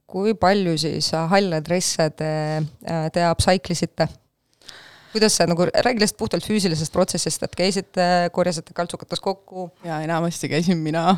[0.07, 4.09] kui palju siis äh, halle dresse te äh,, te upcycle isite?
[5.11, 8.03] kuidas see nagu, räägi lihtsalt puhtalt füüsilisest protsessist, et käisite,
[8.35, 11.15] korjasite kaltsukates kokku, ja enamasti käisin mina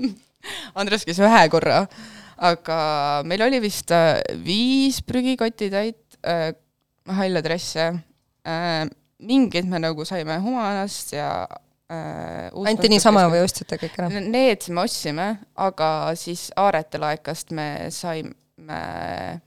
[0.80, 1.84] Andres käis ühe korra,
[2.40, 2.78] aga
[3.28, 6.50] meil oli vist äh, viis prügikotti täit äh,
[7.20, 7.92] halle dresse
[8.42, 8.88] äh,.
[9.20, 11.44] mingid me nagu saime Humanast ja
[11.90, 14.10] äh, anti niisama või ostsite kõik ära?
[14.20, 15.28] Need me ostsime,
[15.60, 15.88] aga
[16.18, 18.34] siis Aarete laekast me saime,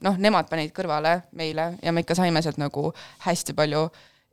[0.04, 2.90] noh, nemad panid kõrvale meile ja me ikka saime sealt nagu
[3.24, 3.86] hästi palju.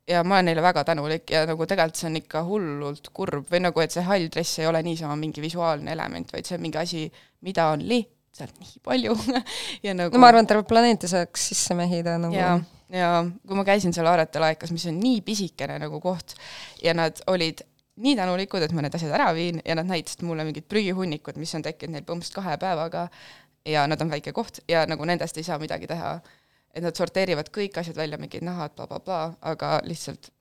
[0.10, 3.62] Ja ma olen neile väga tänulik ja nagu tegelikult see on ikka hullult kurb või
[3.64, 6.82] nagu, et see hall dress ei ole niisama mingi visuaalne element, vaid see on mingi
[6.82, 7.06] asi,
[7.46, 9.16] mida on lihtsalt nii palju
[9.86, 12.36] ja nagu no ma arvan, et terve planeeti saaks sisse mehida nagu.
[12.36, 12.58] Ja,
[12.92, 13.12] ja
[13.46, 16.34] kui ma käisin seal Aarete laekas, mis on nii pisikene nagu koht
[16.82, 17.62] ja nad olid
[18.02, 21.54] nii tänulikud, et ma need asjad ära viin ja nad näitasid mulle mingid prügihunnikud, mis
[21.58, 23.08] on tekkinud neil põhimõtteliselt kahe päevaga
[23.68, 26.20] ja nad on väike koht ja nagu nendest ei saa midagi teha.
[26.74, 30.32] et nad sorteerivad kõik asjad välja, mingid nahad bla, bla, blablabla, aga lihtsalt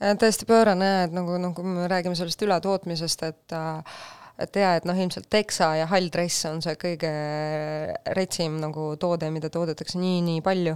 [0.00, 3.98] täiesti pöörane, et nagu, nagu me räägime sellest ületootmisest, et äh,
[4.38, 7.10] et jaa, et noh, ilmselt teksa ja hall dress on see kõige
[8.18, 10.74] retsim nagu toode, mida toodetakse nii-nii palju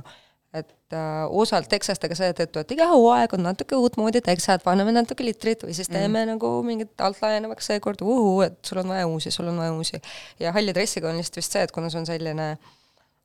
[0.55, 5.67] et äh, osalt tekstastega seetõttu, et iga hooaeg on natuke uutmoodi teksad, paneme natuke litrit
[5.67, 6.31] või siis teeme mm.
[6.33, 10.01] nagu mingit alt laienevaks seekord, uhuu, et sul on vaja uusi, sul on vaja uusi.
[10.41, 12.49] ja halli dressiga on lihtsalt vist see, et kuna see on selline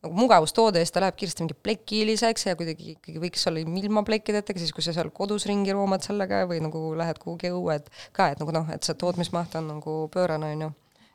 [0.03, 4.59] nagu mugavustoode, siis ta läheb kiiresti mingi plekiliseks ja kuidagi ikkagi võiks olla ilma plekkidetega,
[4.59, 8.33] siis kui sa seal kodus ringi roomad sellega või nagu lähed kuhugi õue, et ka,
[8.33, 10.73] et nagu noh, et see tootmismaht on nagu pöörane, on ju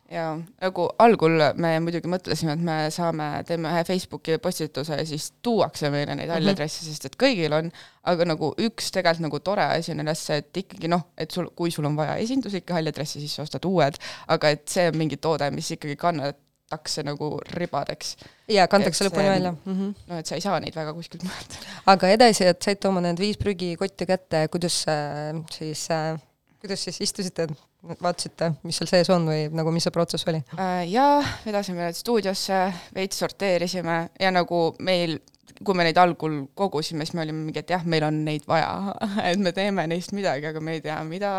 [0.09, 5.29] jaa, nagu algul me muidugi mõtlesime, et me saame, teeme ühe Facebooki postituse ja siis
[5.45, 6.97] tuuakse meile neid halle dresse mm, -hmm.
[6.97, 7.71] sest et kõigil on,
[8.09, 11.71] aga nagu üks tegelikult nagu tore asi on üles, et ikkagi noh, et sul, kui
[11.71, 15.17] sul on vaja esinduslikke halle dresse, siis sa ostad uued, aga et see on mingi
[15.17, 18.15] toode, mis ikkagi kannatakse nagu ribadeks.
[18.49, 19.75] jaa, kantakse lõpuni välja mm.
[19.75, 19.93] -hmm.
[20.07, 21.59] no et sa ei saa neid väga kuskilt mujalt.
[21.85, 26.17] aga edasi, et said tooma need viis prügikotti kätte, kuidas äh, siis äh,
[26.61, 27.47] kuidas siis istusite,
[27.87, 30.83] vaatasite, mis seal sees on või nagu, mis see protsess oli äh,?
[30.91, 32.59] jaa, vedasime need stuudiosse,
[32.95, 35.17] veits sorteerisime ja nagu meil,
[35.63, 38.97] kui me neid algul kogusime, siis me olime mingi, et jah, meil on neid vaja
[39.29, 41.33] et me teeme neist midagi, aga me ei tea, mida.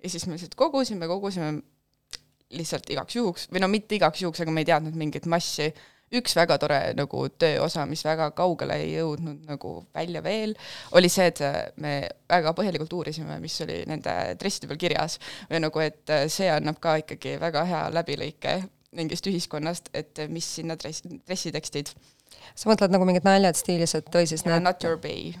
[0.00, 1.58] ja siis me lihtsalt kogusime, kogusime
[2.54, 5.68] lihtsalt igaks juhuks või no mitte igaks juhuks, aga me ei teadnud mingit massi
[6.20, 10.54] üks väga tore nagu tööosa, mis väga kaugele ei jõudnud nagu välja veel,
[10.96, 11.42] oli see, et
[11.80, 11.96] me
[12.30, 15.18] väga põhjalikult uurisime, mis oli nende dresside peal kirjas
[15.50, 18.58] või nagu, et see annab ka ikkagi väga hea läbilõike
[18.94, 21.90] mingist ühiskonnast, et mis sinna dress, dressitekstid.
[22.54, 25.34] sa mõtled nagu mingid naljad stiilis, et või siis yeah, need Not your bay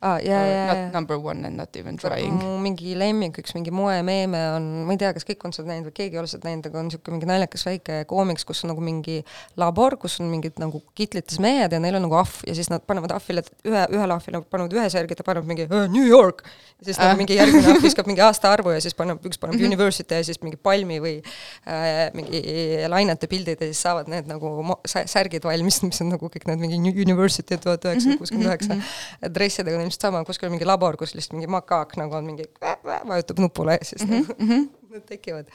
[0.00, 2.38] ah, yeah, yeah, not number one and not even trying.
[2.62, 5.96] mingi lemmik, üks mingi moemeeme on, ma ei tea, kas kõik on seda näinud või
[5.96, 8.84] keegi ei ole seda näinud, aga on niisugune mingi naljakas väike koomiks, kus on nagu
[8.84, 9.16] mingi
[9.58, 12.84] labor, kus on mingid nagu kitlites mehed ja neil on nagu ahv ja siis nad
[12.86, 16.44] panevad ahvile, ühe, ühele ahvile panevad ühe särgi, ta paneb mingi New York.
[16.78, 17.18] ja siis nagu äh.
[17.24, 19.66] mingi järgmine ahv viskab mingi aastaarvu ja siis paneb, üks paneb mhm.
[19.66, 24.78] University ja siis mingi palmi või äh, mingi lainete pildid ja siis saavad need nagu
[24.86, 28.78] särgid valmis, mis on nagu kõik need mingi University tuhat üheksasada kuuskümmend üheksa.
[29.34, 32.46] dressidega on ilmselt sama, kuskil mingi labor, kus lihtsalt mingi makaak nagu on mingi,
[32.84, 34.68] vajutab nupule ja siis mm -hmm.
[34.92, 35.48] need tekivad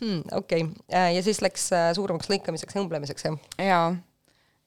[0.00, 0.22] hmm,.
[0.32, 3.38] okei okay., ja siis läks äh, suuremaks lõikamiseks ja õmblemiseks, jah?
[3.58, 3.96] jaa,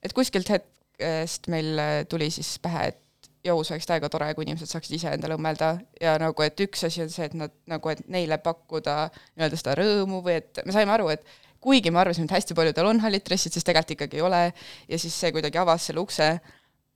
[0.04, 3.00] et kuskilt hetkest meil äh, tuli siis pähe, et
[3.44, 6.86] jõu, see oleks täiega tore, kui inimesed saaksid ise endale õmmelda ja nagu, et üks
[6.88, 10.76] asi on see, et nad nagu, et neile pakkuda nii-öelda seda rõõmu või et me
[10.76, 11.26] saime aru, et
[11.64, 14.46] kuigi me arvasime, et hästi paljudel on hallid dressid, siis tegelikult ikkagi ei ole
[14.88, 16.40] ja siis see kuidagi avas selle ukse,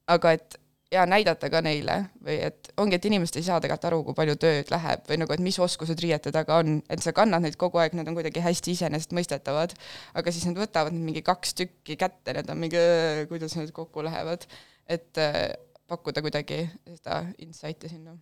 [0.08, 0.58] aga et
[0.92, 4.36] ja näidata ka neile või et ongi, et inimesed ei saa tegelikult aru, kui palju
[4.40, 7.80] tööd läheb või nagu, et mis oskused riiete taga on, et sa kannad neid kogu
[7.82, 9.74] aeg, need on kuidagi hästi iseenesestmõistetavad,
[10.18, 12.84] aga siis nad võtavad mingi kaks tükki kätte, need on mingi,
[13.32, 14.46] kuidas need kokku lähevad,
[14.88, 15.42] et äh,
[15.88, 18.16] pakkuda kuidagi seda insight'i sinna.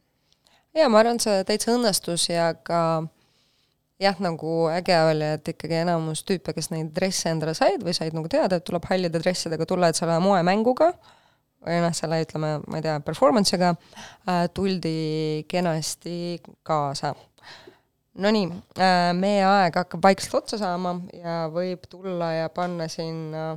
[0.74, 2.80] jaa, ma arvan, et see täitsa õnnestus ja ka
[4.02, 8.16] jah, nagu äge oli, et ikkagi enamus tüüpe, kes neid dresse endale said või said
[8.16, 11.14] nagu teada, et tuleb hallide dressidega tulla, et selle moemänguga äh,
[11.66, 17.14] või noh, selle ütleme, ma ei tea, performance'iga äh, tuldi kenasti kaasa.
[18.22, 18.48] Nonii
[18.80, 23.56] äh,, meie aeg hakkab vaikselt otsa saama ja võib tulla ja panna siin äh,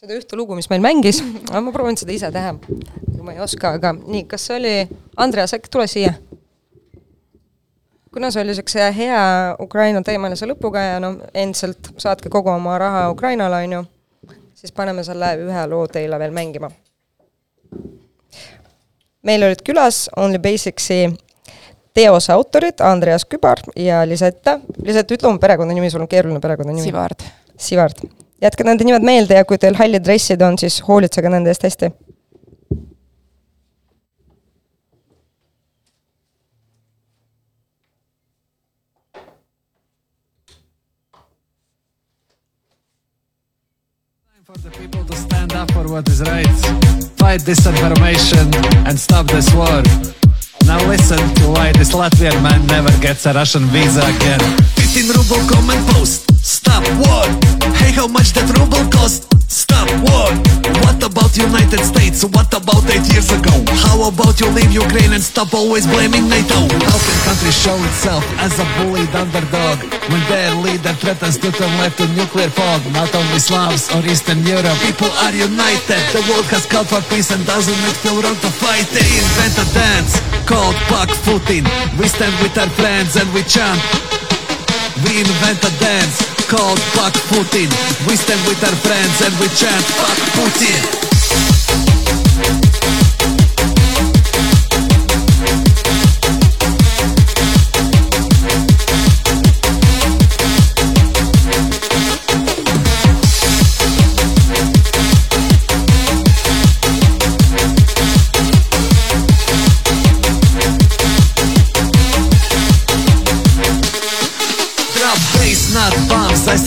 [0.00, 3.76] seda ühte lugu, mis meil mängis, ma proovin seda ise teha, kui ma ei oska,
[3.78, 4.74] aga nii, kas see oli,
[5.16, 6.16] Andreas, äkki tule siia?
[8.14, 9.22] kuna see oli niisuguse hea
[9.58, 13.80] Ukraina teemalise lõpuga ja noh, endiselt saatke kogu oma raha Ukrainale, on ju
[14.64, 16.70] siis paneme selle ühe loo teile veel mängima.
[19.22, 21.02] meil olid külas Only Basicsi
[21.94, 24.58] teose autorid Andreas Kübar ja Lisette.
[24.82, 26.86] Lisette, ütle oma perekonnanimi, sul on keeruline perekonnanimi.
[26.88, 27.24] Sivard.
[27.56, 28.04] Sivard.
[28.42, 31.92] jätke nende nimed meelde ja kui teil hallid dressid on, siis hoolitsege nende eest hästi
[45.54, 46.46] up for what is right,
[47.16, 48.46] fight disinformation
[48.86, 49.82] and stop this war.
[50.66, 54.40] Now listen to why this Latvian man never gets a Russian visa again.
[54.74, 57.26] 15 ruble comment post, stop war.
[57.78, 59.26] Hey, how much that ruble cost?
[59.50, 60.30] Stop war.
[60.82, 60.93] What
[61.34, 62.24] about United States?
[62.24, 63.52] What about eight years ago?
[63.86, 66.54] How about you leave Ukraine and stop always blaming NATO?
[66.54, 69.78] How can country show itself as a bullied underdog
[70.10, 72.82] when their leader threatens to turn left to nuclear fog?
[72.92, 76.02] Not only Slavs or Eastern Europe, people are united.
[76.12, 78.86] The world has called for peace and doesn't it feel wrong to fight?
[78.94, 81.64] They invent a dance called Pak Putin.
[81.98, 83.80] We stand with our friends and we chant.
[85.02, 87.68] We invent a dance called Pak Putin.
[88.06, 91.03] We stand with our friends and we chant Pak Putin.
[91.36, 92.73] Thank you.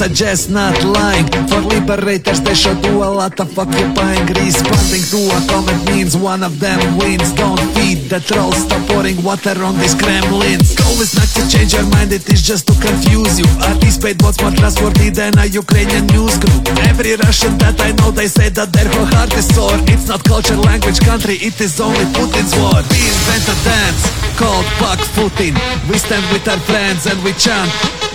[0.07, 1.27] I suggest not lying.
[1.51, 6.43] For liberators they should do a lot of occupying Responding to a comment means one
[6.43, 7.33] of them wins.
[7.33, 10.79] Don't feed the trolls, stop pouring water on these Kremlins.
[10.79, 13.43] Goal is not to change your mind, it is just to confuse you.
[13.67, 16.63] Are these paid bots more trustworthy than a Ukrainian news group?
[16.87, 19.75] Every Russian that I know they say that their whole heart is sore.
[19.91, 22.79] It's not culture, language, country, it is only Putin's war.
[22.95, 24.07] We invent a dance
[24.39, 25.51] called Pak Putin.
[25.91, 28.06] We stand with our friends and we chant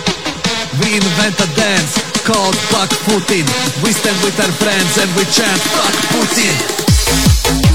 [0.79, 3.45] we invent a dance called Fuck Putin.
[3.83, 7.72] We stand with our friends and we chant Fuck Putin.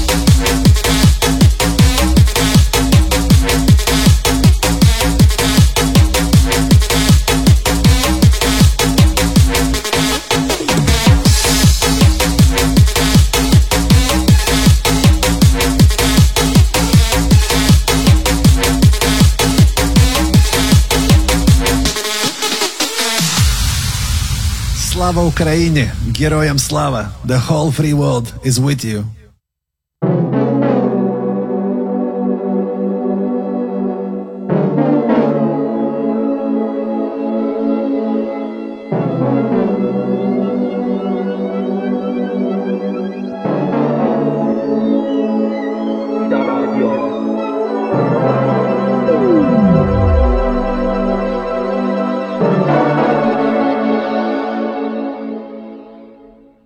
[25.08, 25.90] Слава Україні!
[26.18, 27.10] Героям слава!
[27.26, 29.04] The whole free world is with you.